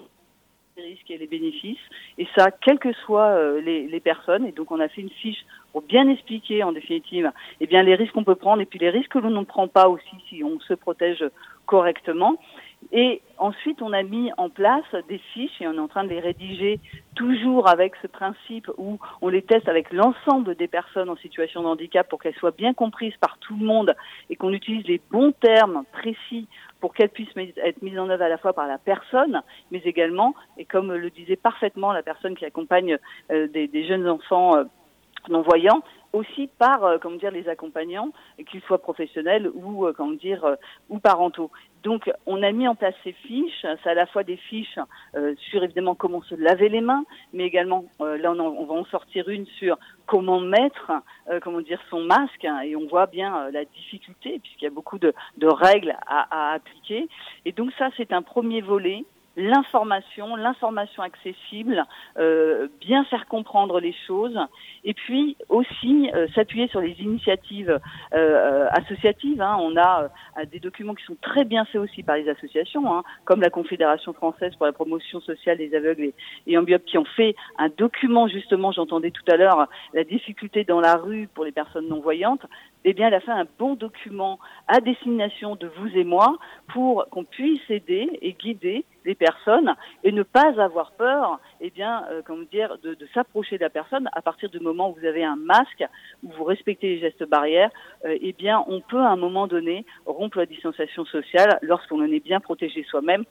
[0.76, 1.78] les risques et les bénéfices,
[2.18, 4.46] et ça, quelles que soient euh, les, les personnes.
[4.46, 7.94] Et donc, on a fait une fiche pour bien expliquer, en définitive, eh bien, les
[7.94, 10.42] risques qu'on peut prendre et puis les risques que l'on ne prend pas aussi si
[10.42, 11.24] on se protège
[11.66, 12.36] correctement.
[12.92, 16.10] Et ensuite, on a mis en place des fiches et on est en train de
[16.10, 16.80] les rédiger
[17.14, 21.68] toujours avec ce principe où on les teste avec l'ensemble des personnes en situation de
[21.68, 23.94] handicap pour qu'elles soient bien comprises par tout le monde
[24.30, 26.48] et qu'on utilise les bons termes précis
[26.80, 30.34] pour qu'elles puissent être mises en œuvre à la fois par la personne, mais également,
[30.58, 32.98] et comme le disait parfaitement la personne qui accompagne
[33.30, 34.64] euh, des, jeunes enfants euh,
[35.28, 35.82] non-voyants,
[36.14, 38.10] aussi par euh, comment dire les accompagnants,
[38.50, 40.56] qu'ils soient professionnels ou comment dire
[40.88, 41.50] ou parentaux.
[41.84, 43.66] Donc, on a mis en place ces fiches.
[43.82, 44.78] C'est à la fois des fiches
[45.14, 47.04] euh, sur évidemment comment se laver les mains,
[47.34, 50.92] mais également euh, là on, va en sortir une sur comment mettre,
[51.30, 52.44] euh, comment dire, son masque.
[52.46, 56.26] Hein, et on voit bien la difficulté puisqu'il y a beaucoup de, de règles à,
[56.30, 57.06] à, appliquer.
[57.44, 59.04] Et donc ça, c'est un premier volet
[59.36, 61.84] l'information, l'information accessible,
[62.18, 64.38] euh, bien faire comprendre les choses,
[64.84, 67.80] et puis aussi euh, s'appuyer sur les initiatives
[68.14, 69.40] euh, associatives.
[69.40, 69.56] Hein.
[69.60, 70.08] On a
[70.50, 74.12] des documents qui sont très bien faits aussi par les associations, hein, comme la Confédération
[74.12, 76.14] française pour la promotion sociale des aveugles et,
[76.46, 80.80] et ambiopes, qui ont fait un document justement, j'entendais tout à l'heure, la difficulté dans
[80.80, 82.46] la rue pour les personnes non voyantes.
[82.84, 86.36] Eh bien, elle a fait un bon document à destination de vous et moi
[86.72, 92.04] pour qu'on puisse aider et guider les personnes et ne pas avoir peur, eh bien,
[92.10, 95.06] euh, comment dire, de, de s'approcher de la personne à partir du moment où vous
[95.06, 95.84] avez un masque,
[96.22, 97.70] où vous respectez les gestes barrières,
[98.04, 102.10] euh, eh bien, on peut à un moment donné rompre la distanciation sociale lorsqu'on en
[102.10, 103.24] est bien protégé soi-même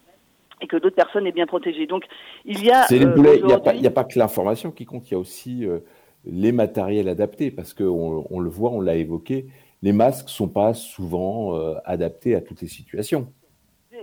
[0.61, 1.87] et que d'autres personnes est bien protégées.
[1.87, 2.05] Donc,
[2.45, 2.83] il y a.
[2.83, 5.79] Euh, il n'y a, a, pas que l'information qui compte, il y a aussi euh,
[6.25, 9.47] les matériels adaptés, parce qu'on on le voit, on l'a évoqué,
[9.81, 13.31] les masques ne sont pas souvent euh, adaptés à toutes les situations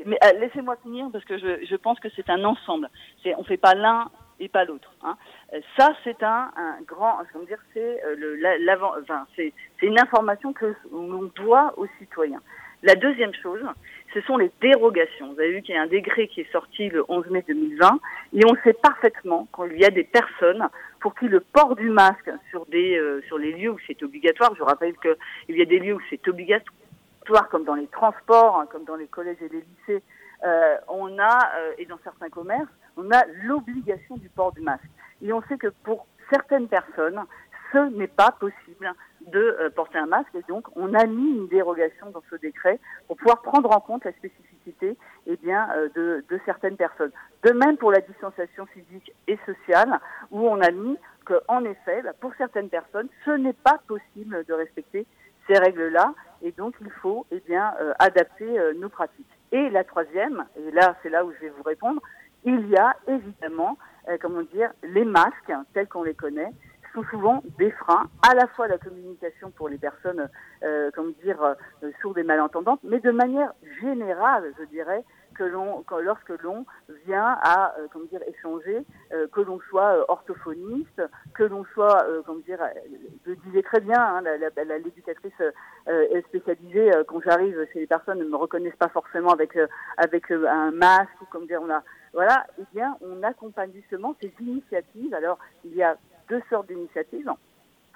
[0.07, 2.89] mais euh, laissez-moi finir parce que je, pense que c'est un ensemble.
[3.37, 4.93] On fait pas l'un et pas l'autre.
[5.03, 5.17] Hein.
[5.53, 7.19] Euh, ça, c'est un, un grand,
[7.73, 8.01] c'est
[9.03, 9.53] enfin, c'est
[9.83, 12.41] une information que l'on doit aux citoyens.
[12.83, 13.63] La deuxième chose,
[14.13, 15.33] ce sont les dérogations.
[15.33, 18.01] Vous avez vu qu'il y a un décret qui est sorti le 11 mai 2020
[18.35, 20.69] et on sait parfaitement qu'il y a des personnes
[21.01, 24.55] pour qui le port du masque sur des euh, sur les lieux où c'est obligatoire.
[24.57, 28.67] Je rappelle qu'il y a des lieux où c'est obligatoire comme dans les transports, hein,
[28.71, 30.03] comme dans les collèges et les lycées,
[30.45, 34.89] euh, on a, euh, et dans certains commerces, on a l'obligation du port du masque.
[35.23, 37.21] Et on sait que pour certaines personnes,
[37.73, 38.93] ce n'est pas possible
[39.27, 40.35] de euh, porter un masque.
[40.35, 44.05] Et donc, on a mis une dérogation dans ce décret pour pouvoir prendre en compte
[44.05, 44.97] la spécificité
[45.27, 47.13] eh bien, de, de, certaines personnes.
[47.45, 49.99] De même pour la distanciation physique et sociale,
[50.31, 54.53] où on a mis qu'en effet, bah, pour certaines personnes, ce n'est pas possible de
[54.53, 55.07] respecter
[55.47, 59.27] ces règles-là et donc il faut eh bien euh, adapter euh, nos pratiques.
[59.53, 62.01] Et la troisième, et là c'est là où je vais vous répondre,
[62.45, 63.77] il y a évidemment,
[64.09, 66.51] euh, comment dire, les masques tels qu'on les connaît
[66.95, 70.29] sont souvent des freins à la fois la communication pour les personnes,
[70.63, 70.91] euh,
[71.23, 71.57] dire,
[72.01, 75.05] sourdes et malentendantes, mais de manière générale, je dirais,
[75.41, 76.67] que l'on, lorsque l'on
[77.07, 81.03] vient à, euh, dire, échanger, euh, que l'on soit euh, orthophoniste,
[81.35, 82.61] que l'on soit, comment dire,
[83.27, 84.23] je disais très bien, hein,
[84.85, 85.33] l'éducatrice
[85.87, 89.57] est spécialisée quand j'arrive chez les personnes ne me reconnaissent pas forcément avec
[89.97, 91.83] avec un masque ou comme dire on a,
[92.13, 95.15] voilà, eh bien on accompagne justement ces initiatives.
[95.15, 95.97] Alors il y a
[96.31, 97.31] deux sortes d'initiatives.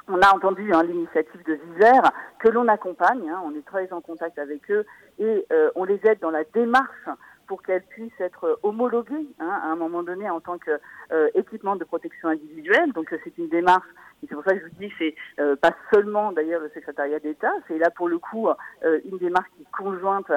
[0.07, 2.01] On a entendu hein, l'initiative de Viser
[2.39, 4.85] que l'on accompagne, hein, on est très en contact avec eux
[5.19, 7.09] et on les aide dans la démarche
[7.47, 11.85] pour qu'elle puisse être homologuée hein, à un moment donné en tant qu'équipement euh, de
[11.85, 12.93] protection individuelle.
[12.93, 13.87] Donc euh, c'est une démarche,
[14.23, 17.19] et c'est pour ça que je vous dis, c'est euh, pas seulement d'ailleurs le secrétariat
[17.19, 18.49] d'État, c'est là pour le coup
[18.83, 20.31] une démarche qui est conjointe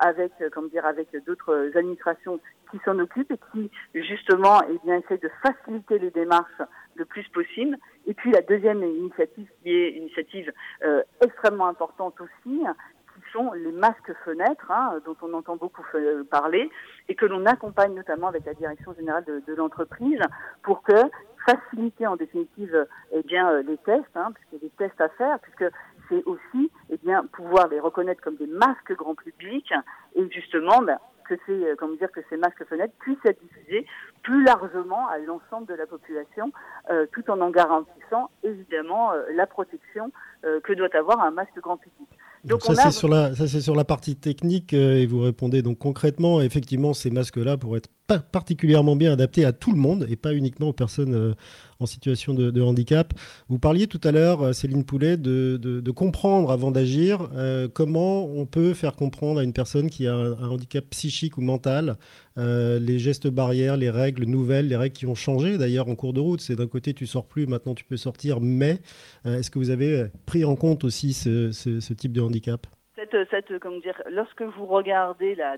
[0.00, 5.98] avec, comment dire, avec d'autres administrations qui s'en occupent et qui justement, eh de faciliter
[5.98, 6.62] les démarches
[7.00, 7.76] le plus possible.
[8.06, 10.52] Et puis la deuxième initiative qui est une initiative
[11.20, 12.62] extrêmement importante aussi,
[13.32, 15.84] sont les masques fenêtres, hein, dont on entend beaucoup
[16.30, 16.70] parler,
[17.08, 20.20] et que l'on accompagne notamment avec la direction générale de, l'entreprise
[20.62, 20.94] pour que
[21.46, 25.08] faciliter en définitive eh bien euh, les tests, hein, puisqu'il y a des tests à
[25.10, 25.64] faire, puisque
[26.08, 29.72] c'est aussi eh bien pouvoir les reconnaître comme des masques grand public
[30.14, 30.98] et justement ben,
[31.30, 33.86] que ces euh, comment dire que ces masques fenêtres puissent être diffusés
[34.22, 36.52] plus largement à l'ensemble de la population,
[36.90, 40.10] euh, tout en en garantissant évidemment euh, la protection
[40.44, 42.08] euh, que doit avoir un masque grand public.
[42.44, 45.78] Donc, ça, c'est sur la, ça, c'est sur la partie technique et vous répondez donc
[45.78, 50.34] concrètement, effectivement, ces masques-là pourraient être particulièrement bien adaptés à tout le monde et pas
[50.34, 51.34] uniquement aux personnes euh,
[51.78, 53.14] en situation de, handicap.
[53.48, 57.28] Vous parliez tout à l'heure, euh, Céline Poulet, de, comprendre avant d'agir.
[57.74, 61.96] comment on peut faire comprendre à une personne qui a un, handicap psychique ou mental
[62.36, 66.20] les gestes barrières, les règles nouvelles, les règles qui ont changé d'ailleurs en cours de
[66.20, 66.40] route.
[66.40, 68.80] C'est d'un côté tu sors plus, maintenant tu peux sortir, mais
[69.26, 72.66] est-ce que vous avez pris en compte aussi ce type de handicap?
[74.10, 75.56] Lorsque vous regardez la,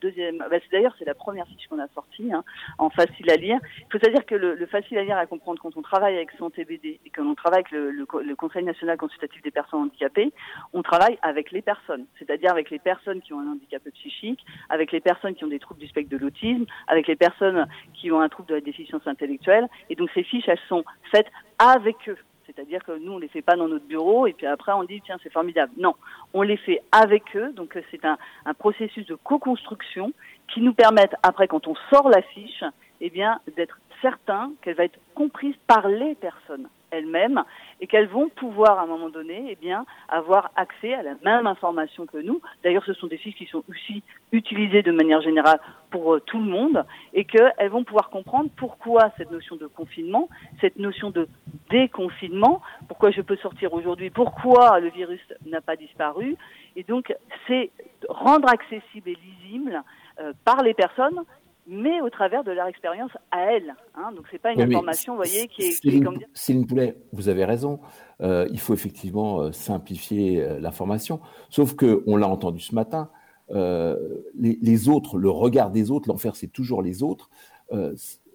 [0.00, 2.44] deuxième, bah, d'ailleurs c'est la première fiche qu'on a sortie hein,
[2.78, 3.58] en facile à lire.
[3.80, 6.30] Il faut dire que le, le, facile à lire à comprendre quand on travaille avec
[6.38, 10.32] son TBD et quand on travaille avec le, le, Conseil national consultatif des personnes handicapées,
[10.72, 14.92] on travaille avec les personnes, c'est-à-dire avec les personnes qui ont un handicap psychique, avec
[14.92, 18.20] les personnes qui ont des troubles du spectre de l'autisme, avec les personnes qui ont
[18.20, 19.68] un trouble de la déficience intellectuelle.
[19.90, 22.18] Et donc ces fiches, elles sont faites avec eux.
[22.46, 25.02] C'est-à-dire que nous, on les fait pas dans notre bureau et puis après on dit
[25.04, 25.72] tiens c'est formidable.
[25.76, 25.94] Non,
[26.32, 27.52] on les fait avec eux.
[27.52, 30.12] Donc c'est un, un, processus de co-construction
[30.52, 32.64] qui nous permet après quand on sort la fiche,
[33.00, 37.42] eh bien d'être certain qu'elle va être comprise par les personnes elles-mêmes
[37.80, 39.72] et qu'elles vont pouvoir à un moment donné eh
[40.08, 42.40] avoir accès à la même information que nous.
[42.62, 45.60] D'ailleurs, ce sont des fiches qui sont aussi utilisées de manière générale
[45.90, 50.28] pour euh, tout le monde et qu'elles vont pouvoir comprendre pourquoi cette notion de confinement,
[50.60, 51.28] cette notion de
[51.70, 56.36] déconfinement, pourquoi je peux sortir aujourd'hui, pourquoi le virus n'a pas disparu.
[56.76, 57.14] Et donc,
[57.46, 57.70] c'est
[58.08, 59.82] rendre accessible et lisible
[60.20, 61.20] euh, par les personnes
[61.66, 63.74] mais au travers de leur expérience à elles.
[63.94, 64.12] Hein.
[64.14, 67.44] Donc c'est pas une information, vous voyez, qui est, Céline, comme Céline Poulet, vous avez
[67.44, 67.80] raison.
[68.20, 71.20] Euh, il faut effectivement euh, simplifier euh, l'information.
[71.50, 73.10] Sauf que on l'a entendu ce matin.
[73.50, 73.96] Euh,
[74.34, 77.30] les, les, autres, le regard des autres, l'enfer, c'est toujours les autres.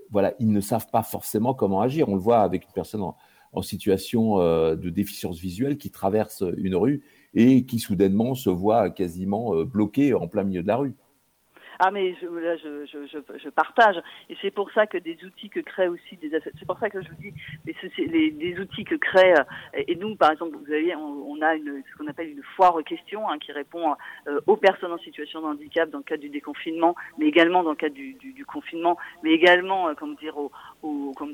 [0.10, 2.10] Voilà, ils ne savent pas forcément comment agir.
[2.10, 3.16] On le voit avec une personne en,
[3.54, 7.02] en situation de déficience visuelle qui traverse une rue
[7.34, 10.96] et qui soudainement se voit quasiment bloqué en plein milieu de la rue.
[11.84, 14.00] Ah mais je, là je, je, partage.
[14.30, 17.02] Et c'est pour ça que des outils que créent aussi des c'est pour ça que
[17.02, 17.34] je vous dis
[17.66, 19.34] les, les, des outils que créent
[19.74, 23.28] et nous par exemple vous voyez on, a ce qu'on appelle une foire aux questions
[23.28, 23.96] hein, qui répond
[24.28, 27.72] euh, aux personnes en situation de handicap dans le cadre du déconfinement mais également dans
[27.72, 30.52] le cadre du, confinement mais également euh, comme dire aux,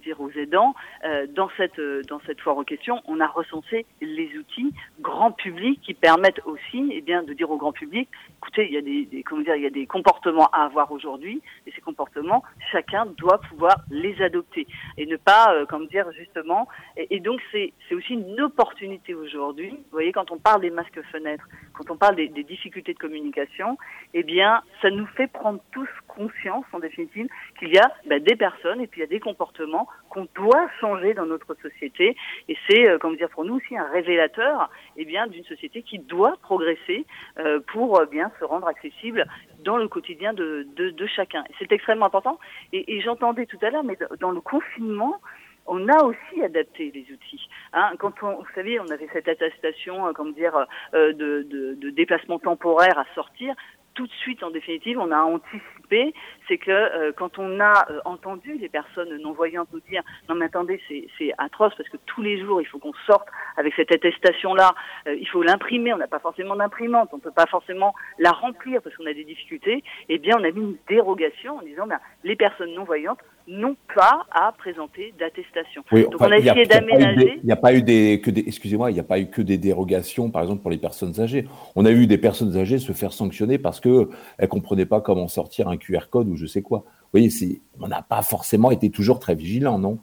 [0.02, 4.32] dire aux aidants euh, dans cette dans cette foire aux questions on a recensé les
[4.38, 8.74] outils grand public qui permettent aussi eh bien de dire au grand public écoutez il
[8.74, 11.82] y a des comment dire il y a des comportements à avoir aujourd'hui et ces
[11.82, 14.68] comportements, chacun doit pouvoir les adopter
[14.98, 19.72] et ne pas, euh, comme dire justement, et, donc c'est aussi une opportunité aujourd'hui.
[19.72, 23.78] Vous voyez, quand on parle des masques fenêtres, quand on parle des, difficultés de communication,
[24.14, 27.28] eh bien, ça nous fait prendre tous conscience, en définitive,
[27.60, 30.68] qu'il y a ben, des personnes et puis il y a des comportements qu'on doit
[30.80, 32.16] changer dans notre société.
[32.48, 36.00] Et c'est, euh, comme dire, pour nous aussi un révélateur, eh bien, d'une société qui
[36.00, 37.06] doit progresser
[37.38, 39.26] euh, pour euh, bien se rendre accessible
[39.68, 41.44] dans le quotidien de, de, chacun.
[41.60, 42.40] C'est extrêmement important.
[42.72, 45.20] Et, j'entendais tout à l'heure, mais dans le confinement,
[45.66, 47.50] on a aussi adapté les outils.
[47.74, 50.56] Hein, quand on, vous savez, on avait cette attestation, euh, comment dire,
[50.94, 53.56] euh, de, de, déplacement temporaire à sortir.
[53.94, 56.14] Tout de suite, en définitive, on a anticipé,
[56.48, 60.46] c'est que euh, quand on a euh, entendu les personnes non-voyantes nous dire «Non mais
[60.46, 63.28] attendez, c'est atroce parce que tous les jours, il faut qu'on sorte
[63.58, 64.74] avec cette attestation-là,
[65.08, 68.32] euh, il faut l'imprimer, on n'a pas forcément d'imprimante, on ne peut pas forcément la
[68.32, 71.88] remplir parce qu'on a des difficultés», eh bien, on a mis une dérogation en disant
[71.88, 75.84] ben, «Les personnes non-voyantes n'ont pas à présenter d'attestation.
[75.92, 77.40] Oui, Donc on a essayé d'aménager.
[77.42, 79.42] Il n'y a pas eu des, que des excusez-moi, il n'y a pas eu que
[79.42, 81.46] des dérogations, par exemple pour les personnes âgées.
[81.76, 85.28] On a eu des personnes âgées se faire sanctionner parce que elles comprenaient pas comment
[85.28, 86.80] sortir un QR code ou je sais quoi.
[86.80, 89.98] Vous voyez, c'est, on n'a pas forcément été toujours très vigilant, non?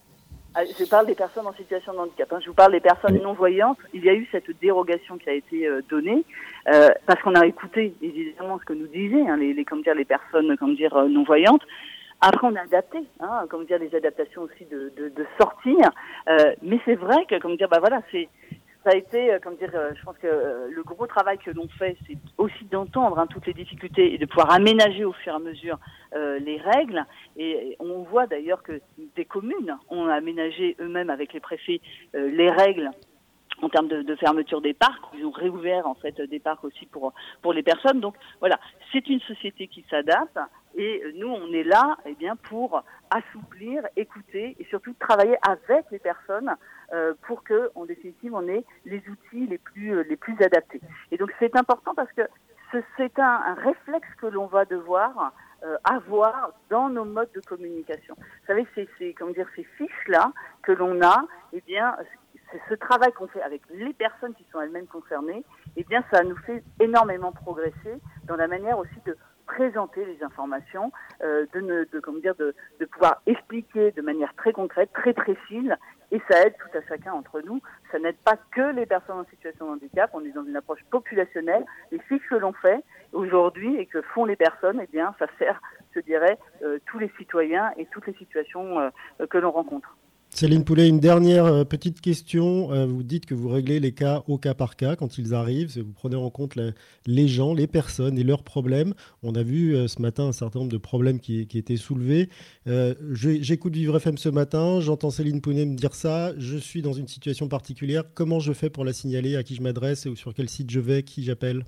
[0.57, 2.33] Ah, je parle des personnes en situation de handicap.
[2.33, 2.39] Hein.
[2.41, 3.79] Je vous parle des personnes non voyantes.
[3.93, 6.25] Il y a eu cette dérogation qui a été euh, donnée
[6.73, 9.97] euh, parce qu'on a écouté évidemment ce que nous disaient hein, les, les, comme dire
[9.97, 11.63] les personnes comme dire euh, non voyantes.
[12.21, 15.77] Après, on a adapté, hein, comme dire, les adaptations aussi de, de, de sortir.
[16.29, 18.29] Euh, mais c'est vrai que, comme dire, bah voilà, c'est
[18.85, 21.51] ça a été, euh, comme dire, euh, je pense que euh, le gros travail que
[21.51, 25.33] l'on fait, c'est aussi d'entendre hein, toutes les difficultés et de pouvoir aménager au fur
[25.33, 25.79] et à mesure
[26.15, 27.05] euh, les règles.
[27.37, 28.81] Et on voit d'ailleurs que
[29.17, 31.81] des communes ont aménagé eux-mêmes avec les préfets
[32.15, 32.91] euh, les règles
[33.63, 35.03] en termes de, de, fermeture des parcs.
[35.17, 38.01] Ils ont réouvert en fait des parcs aussi pour pour les personnes.
[38.01, 38.61] Donc voilà,
[38.93, 40.39] c'est une société qui s'adapte
[40.77, 46.01] et nous on est là eh bien pour assouplir, écouter et surtout travailler avec les
[46.01, 46.55] personnes euh,
[47.23, 50.81] pour que en définitive on ait les outils les plus euh, les plus adaptés.
[51.11, 52.23] Et donc c'est important parce que
[52.97, 55.33] c'est un, réflexe que l'on va devoir
[55.63, 58.17] euh, avoir dans nos modes de communication.
[58.19, 60.33] Vous savez, c'est comment dire ces fiches là
[60.63, 61.97] que l'on a, eh bien
[62.69, 65.45] ce travail qu'on fait avec les personnes qui sont elles-mêmes concernées,
[65.77, 69.17] eh bien, ça nous fait énormément progresser dans la manière aussi de
[69.47, 70.91] présenter les informations,
[71.23, 75.13] euh, de, ne, de, comment dire, de, de, pouvoir expliquer de manière très concrète, très
[75.13, 75.75] précise,
[76.15, 77.61] et ça aide tout à chacun entre nous.
[77.91, 80.85] Ça n'aide pas que les personnes en situation de handicap, on est dans une approche
[80.89, 81.65] populationnelle.
[81.91, 85.61] Les fiches que l'on fait aujourd'hui et que font les personnes, eh bien, ça sert,
[85.93, 88.91] je dirais, euh, tous les citoyens et toutes les situations euh,
[89.29, 89.97] que l'on rencontre.
[90.35, 92.73] Céline Poulet, une dernière euh, petite question.
[92.73, 95.79] Euh, vous dites que vous réglez les cas au cas par cas quand ils arrivent.
[95.79, 96.59] Vous prenez en compte
[97.07, 98.95] les gens, les personnes et leurs problèmes.
[99.23, 102.31] On a vu euh, ce matin un certain nombre de problèmes qui, étaient soulevés.
[103.13, 104.81] J'écoute Vivre FM ce matin.
[104.81, 106.33] J'entends Céline Poulet me dire ça.
[106.37, 108.03] Je suis dans une situation particulière.
[108.13, 109.37] Comment je fais pour la signaler?
[109.37, 110.07] À qui je m'adresse?
[110.07, 111.05] Ou sur quel site je vais?
[111.05, 111.63] Qui j'appelle?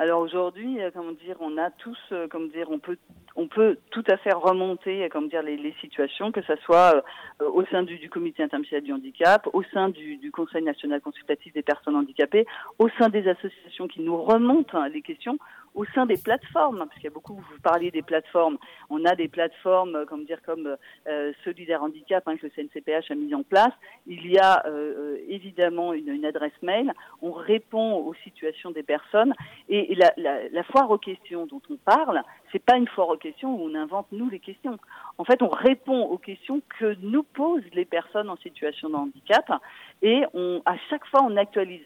[0.00, 2.96] Alors aujourd'hui, comment dire, on a tous, euh, comme dire, on peut,
[3.38, 7.02] on peut tout à fait remonter, euh, comme dire, les, situations, que ce soit
[7.40, 11.96] au sein du, comité interministériel du handicap, au sein du, Conseil national consultatif des personnes
[11.96, 12.46] handicapées,
[12.78, 15.38] au sein des associations qui nous remontent hein, les questions,
[15.74, 18.58] au sein des plateformes, parce qu'il y a beaucoup, vous parliez des plateformes,
[18.90, 20.76] on a des plateformes, euh, comme dire, comme
[21.06, 23.72] euh, Solidaire Handicap hein, que le CNCPH a mis en place.
[24.06, 26.92] Il y a euh, euh, évidemment une, adresse mail.
[27.22, 29.32] On répond aux situations des personnes
[29.68, 32.22] et, la, foire aux questions dont on parle,
[32.52, 34.78] c'est pas une foire aux questions où on invente nous les questions.
[35.18, 39.50] En fait, on répond aux questions que nous posent les personnes en situation de handicap
[40.02, 41.82] et on, à chaque fois, on actualise.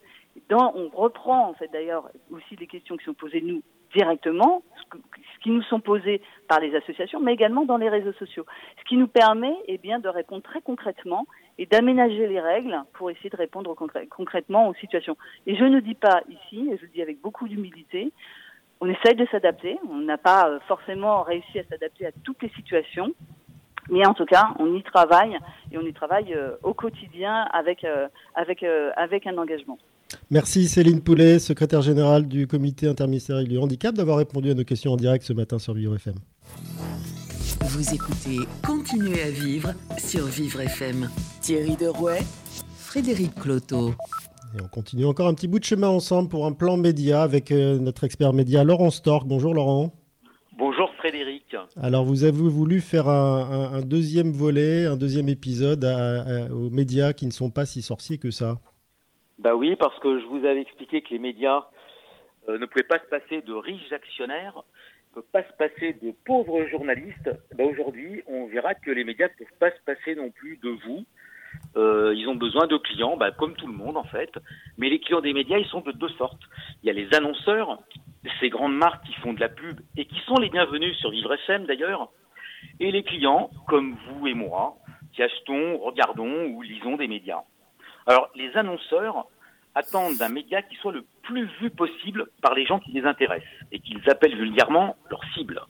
[0.49, 3.63] Dans, on reprend en fait d'ailleurs aussi les questions qui sont posées nous
[3.95, 8.47] directement, ce qui nous sont posées par les associations, mais également dans les réseaux sociaux.
[8.79, 11.27] Ce qui nous permet eh bien, de répondre très concrètement
[11.59, 13.75] et d'aménager les règles pour essayer de répondre
[14.11, 15.17] concrètement aux situations.
[15.47, 18.13] Et je ne dis pas ici, et je le dis avec beaucoup d'humilité,
[18.83, 19.78] on essaye de s'adapter.
[19.89, 23.14] On n'a pas euh, forcément réussi à s'adapter à toutes les situations.
[23.91, 25.39] Mais en tout cas, on y travaille
[25.70, 28.64] et on y travaille euh, au quotidien avec, euh, avec,
[28.97, 29.78] avec un engagement.
[30.30, 34.93] Merci Céline Poulet, secrétaire générale du comité interministériel du handicap, d'avoir répondu à nos questions
[34.93, 36.14] en direct ce matin sur Vivre FM.
[37.61, 41.09] Vous écoutez Continuez à vivre sur Vivre FM.
[41.41, 42.20] Thierry Derouet,
[42.76, 43.95] Frédéric Cloteau.
[44.55, 47.51] Et on continue encore un petit bout de chemin ensemble pour un plan média avec
[47.51, 49.27] euh, notre expert média Laurent Stork.
[49.27, 49.93] Bonjour Laurent.
[50.59, 51.57] Bonjour Frédéric.
[51.81, 55.85] Alors vous avez voulu faire un, deuxième volet, un deuxième épisode
[56.53, 58.59] aux médias qui ne sont pas si sorciers que ça?
[59.39, 61.65] Bah oui, parce que je vous avais expliqué que les médias
[62.49, 64.63] euh, ne pouvaient pas se passer de riches actionnaires,
[65.11, 67.31] ne peuvent pas se passer de pauvres journalistes.
[67.57, 70.71] Bah aujourd'hui, on verra que les médias ne peuvent pas se passer non plus de
[70.85, 71.05] vous.
[71.77, 74.31] Euh, ils ont besoin de clients, bah, comme tout le monde en fait.
[74.79, 76.43] Mais les clients des médias, ils sont de deux sortes.
[76.83, 77.79] Il y a les annonceurs,
[78.41, 81.35] ces grandes marques qui font de la pub et qui sont les bienvenus sur Vivre
[81.67, 82.11] d'ailleurs,
[82.81, 84.77] et les clients comme vous et moi,
[85.13, 87.43] qui achetons, regardons ou lisons des médias.
[88.07, 89.27] Alors, les annonceurs
[89.75, 93.49] attendent d'un média qui soit le plus vu possible par les gens qui les intéressent
[93.71, 95.63] et qu'ils appellent vulgairement leur cible.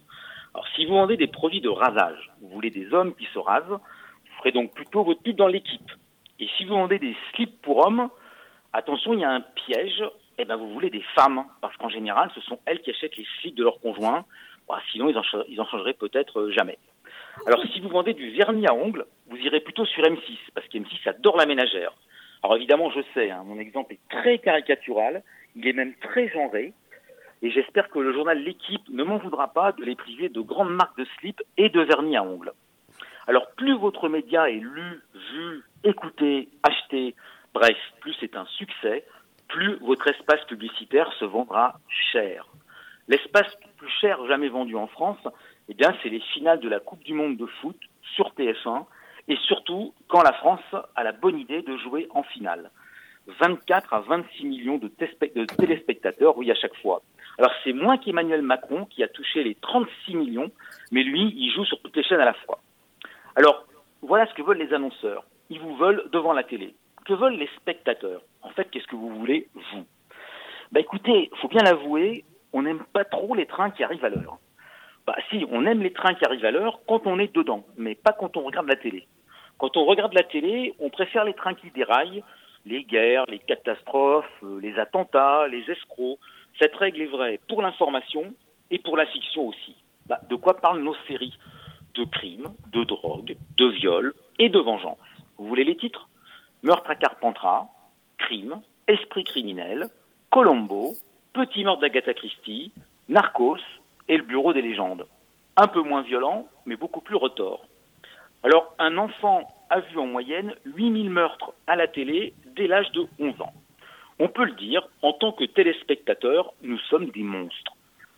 [0.54, 3.78] Alors, si vous vendez des produits de rasage, vous voulez des hommes qui se rasent,
[4.42, 5.90] ferez donc plutôt votre pub dans l'équipe.
[6.40, 8.08] Et si vous vendez des slips pour hommes,
[8.72, 10.02] attention, il y a un piège,
[10.38, 13.26] eh ben, vous voulez des femmes, parce qu'en général, ce sont elles qui achètent les
[13.40, 14.24] slips de leurs conjoints,
[14.68, 16.78] bah, sinon ils en, changeraient peut-être euh, jamais.
[17.46, 21.08] Alors, si vous vendez du vernis à ongles, vous irez plutôt sur M6, parce qu'M6
[21.08, 21.92] adore la ménagère.
[22.42, 25.22] Alors évidemment, je sais, hein, mon exemple est très caricatural,
[25.54, 26.72] il est même très genré,
[27.42, 30.72] et j'espère que le journal L'équipe ne m'en voudra pas de les priver de grandes
[30.72, 32.52] marques de slip et de vernis à ongles.
[33.26, 37.14] Alors plus votre média est lu, vu, écouté, acheté,
[37.54, 39.04] bref, plus c'est un succès,
[39.48, 41.78] plus votre espace publicitaire se vendra
[42.12, 42.46] cher.
[43.08, 45.18] L'espace le plus cher jamais vendu en France,
[45.68, 47.76] eh bien, c'est les finales de la Coupe du Monde de foot
[48.14, 48.86] sur TF1
[49.28, 52.70] et surtout quand la France a la bonne idée de jouer en finale.
[53.40, 57.02] 24 à 26 millions de, téléspectateurs, oui, à chaque fois.
[57.38, 60.50] Alors c'est moins qu'Emmanuel Macron qui a touché les 36 millions,
[60.90, 62.58] mais lui, il joue sur toutes les chaînes à la fois.
[63.36, 63.64] Alors,
[64.02, 65.24] voilà ce que veulent les annonceurs.
[65.50, 66.74] Ils vous veulent devant la télé.
[67.04, 68.22] Que veulent les spectateurs?
[68.42, 69.84] En fait, qu'est-ce que vous voulez, vous?
[70.72, 74.38] Bah écoutez, faut bien l'avouer, on n'aime pas trop les trains qui arrivent à l'heure.
[75.06, 77.94] Bah si, on aime les trains qui arrivent à l'heure quand on est dedans, mais
[77.94, 79.06] pas quand on regarde la télé.
[79.58, 82.24] Quand on regarde la télé, on préfère les trains qui déraillent,
[82.64, 86.18] les guerres, les catastrophes, euh, les attentats, les escrocs.
[86.58, 88.32] Cette règle est vraie pour l'information
[88.70, 89.76] et pour la fiction aussi.
[90.06, 91.36] Bah, de quoi parlent nos séries?
[91.94, 94.98] De crimes, de drogue, de viols et de vengeance.
[95.38, 96.08] Vous voulez les titres?
[96.62, 97.68] Meurtre à Carpentras,
[98.18, 99.88] Crime, Esprit criminel,
[100.30, 100.94] Colombo,
[101.32, 102.72] Petit meurtre d'Agatha Christie,
[103.08, 103.58] Narcos,
[104.08, 105.06] et le bureau des légendes.
[105.56, 107.66] Un peu moins violent, mais beaucoup plus retors.
[108.42, 113.06] Alors, un enfant a vu en moyenne 8000 meurtres à la télé dès l'âge de
[113.18, 113.52] 11 ans.
[114.18, 117.72] On peut le dire, en tant que téléspectateur, nous sommes des monstres.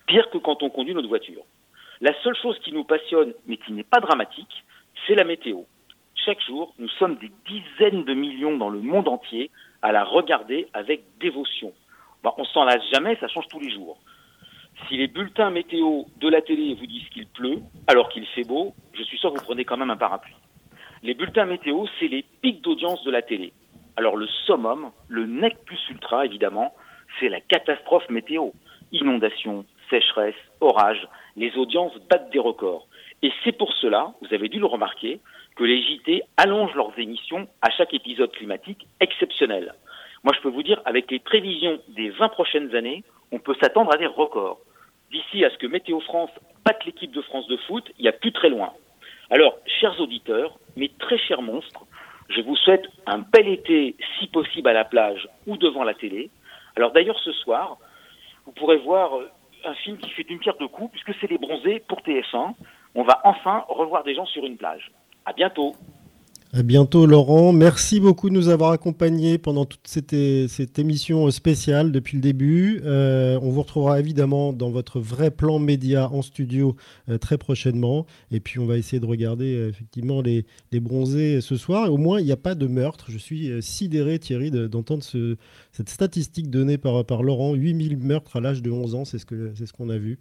[0.07, 1.43] Pire que quand on conduit notre voiture.
[2.05, 4.63] La seule chose qui nous passionne, mais qui n'est pas dramatique,
[5.07, 5.61] c'est la météo.
[6.15, 9.51] Chaque jour, nous sommes des dizaines de millions dans le monde entier
[9.81, 11.73] à la regarder avec dévotion.
[12.23, 13.97] Bah, on s'en lasse jamais, ça change tous les jours.
[14.87, 18.75] Si les bulletins météo de la télé vous disent qu'il pleut alors qu'il fait beau,
[18.93, 20.37] je suis sûr que vous prenez quand même un parapluie.
[21.03, 23.55] Les bulletins météo, c'est les pics d'audience de la télé.
[23.97, 26.75] Alors le summum, le nec plus ultra évidemment,
[27.19, 28.51] c'est la catastrophe météo.
[28.93, 32.87] Inondations, sécheresse, orages, les audiences battent des records.
[33.23, 35.21] Et c'est pour cela, vous avez dû le remarquer,
[35.57, 39.75] que les JT allongent leurs émissions à chaque épisode climatique exceptionnel.
[40.25, 43.93] Moi, je peux vous dire, avec les prévisions des 20 prochaines années, on peut s'attendre
[43.95, 44.61] à des records.
[45.11, 46.31] D'ici à ce que Météo France
[46.65, 48.73] batte l'équipe de France de foot, il n'y a plus très loin.
[49.31, 51.85] Alors, chers auditeurs, mes très chers monstres,
[52.29, 56.31] je vous souhaite un bel été, si possible à la plage ou devant la télé.
[56.77, 57.77] Alors d'ailleurs, ce soir,
[58.47, 59.31] vous pourrez voir euh,
[59.67, 62.55] un film qui fait une pierre de coups, puisque c'est Les Bronzés pour TF1.
[62.95, 64.93] On va enfin revoir des gens sur une plage.
[65.25, 65.75] À bientôt.
[66.63, 67.53] Bientôt Laurent.
[67.53, 70.13] Merci beaucoup de nous avoir accompagnés pendant toute cette,
[70.79, 72.81] émission spéciale depuis le début.
[72.85, 76.77] Euh, on vous retrouvera évidemment dans votre vrai plan média en studio
[77.09, 78.07] euh, très prochainement.
[78.31, 81.93] Et puis on va essayer de regarder euh, effectivement les, bronzés ce soir.
[81.93, 83.07] Au moins il n'y a pas de meurtre.
[83.09, 85.37] Je suis sidéré Thierry d'entendre ce,
[85.73, 87.55] cette statistique donnée par, par Laurent.
[87.55, 90.21] 8000 meurtres à l'âge de 11 ans, c'est ce qu'on a vu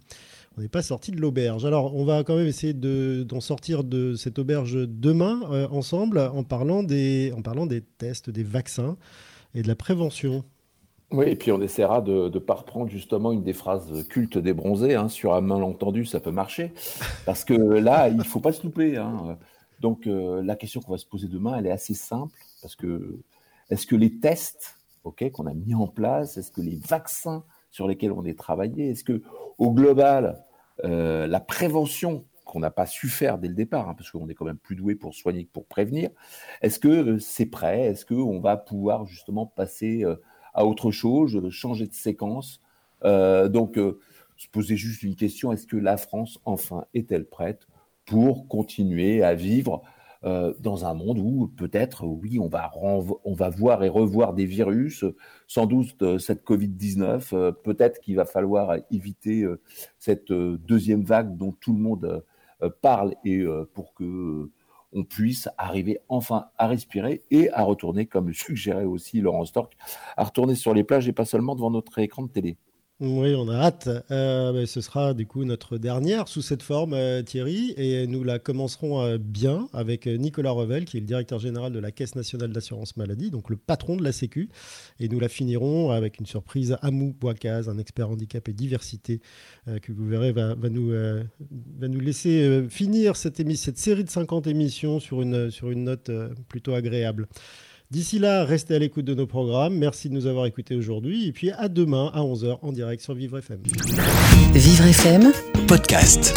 [0.56, 1.64] on n'est pas sorti de l'auberge.
[1.64, 6.44] Alors, on va quand même essayer d'en sortir de cette auberge demain euh, ensemble en
[6.44, 7.32] parlant, des,
[7.98, 8.96] tests, des vaccins
[9.54, 10.44] et de la prévention.
[11.10, 14.54] Oui, et puis on essaiera de ne pas reprendre justement une des phrases cultes des
[14.54, 14.94] bronzés.
[14.94, 16.72] Hein, sur un malentendu, ça peut marcher.
[17.26, 18.96] Parce que là, il ne faut pas se louper.
[18.96, 19.36] Hein.
[19.80, 22.38] Donc, euh, la question qu'on va se poser demain, elle est assez simple.
[22.62, 23.18] Parce que,
[23.70, 27.44] est-ce que les tests ok, qu'on a mis en place, est-ce que les vaccins
[27.74, 28.90] sur lesquels on est travaillé.
[28.90, 29.20] Est-ce que,
[29.58, 30.44] au global,
[30.84, 34.34] euh, la prévention qu'on n'a pas su faire dès le départ, hein, parce qu'on est
[34.34, 36.10] quand même plus doué pour soigner que pour prévenir,
[36.62, 37.80] est-ce que euh, c'est prêt?
[37.80, 40.14] Est-ce qu'on va pouvoir justement passer euh,
[40.54, 42.60] à autre chose, changer de séquence?
[43.02, 43.78] Donc,
[44.36, 47.66] se poser juste une question est-ce que la France, enfin, est-elle prête
[48.06, 49.82] pour continuer à vivre
[50.24, 54.46] euh, dans un monde où peut-être, oui, on va, on va voir et revoir des
[54.46, 55.04] virus,
[55.46, 59.44] sans doute euh, cette Covid-19, euh, peut-être qu'il va falloir éviter
[59.98, 62.24] cette deuxième vague dont tout le monde
[62.80, 63.44] parle et
[63.74, 64.50] pour que
[64.92, 69.76] on puisse arriver enfin à respirer et à retourner, comme suggérait aussi Laurent Stork,
[70.16, 72.56] à retourner sur les plages et pas seulement devant notre écran de télé.
[73.00, 73.88] Oui, on a hâte.
[74.12, 78.38] Euh, ce sera du coup notre dernière sous cette forme, euh, Thierry, et nous la
[78.38, 82.52] commencerons euh, bien avec Nicolas Revel, qui est le directeur général de la Caisse nationale
[82.52, 84.48] d'assurance maladie, donc le patron de la Sécu,
[85.00, 86.76] et nous la finirons avec une surprise.
[86.82, 89.20] Amou Bouakaz, un expert handicap et diversité,
[89.82, 95.00] que vous verrez va, nous, va nous laisser finir cette, cette série de 50 émissions
[95.00, 96.12] sur une, sur une note
[96.48, 97.26] plutôt agréable.
[97.90, 99.76] D'ici là, restez à l'écoute de nos programmes.
[99.76, 101.28] Merci de nous avoir écoutés aujourd'hui.
[101.28, 103.60] Et puis à demain à 11h en direct sur Vivre FM.
[104.54, 105.32] Vivre FM,
[105.68, 106.34] podcast.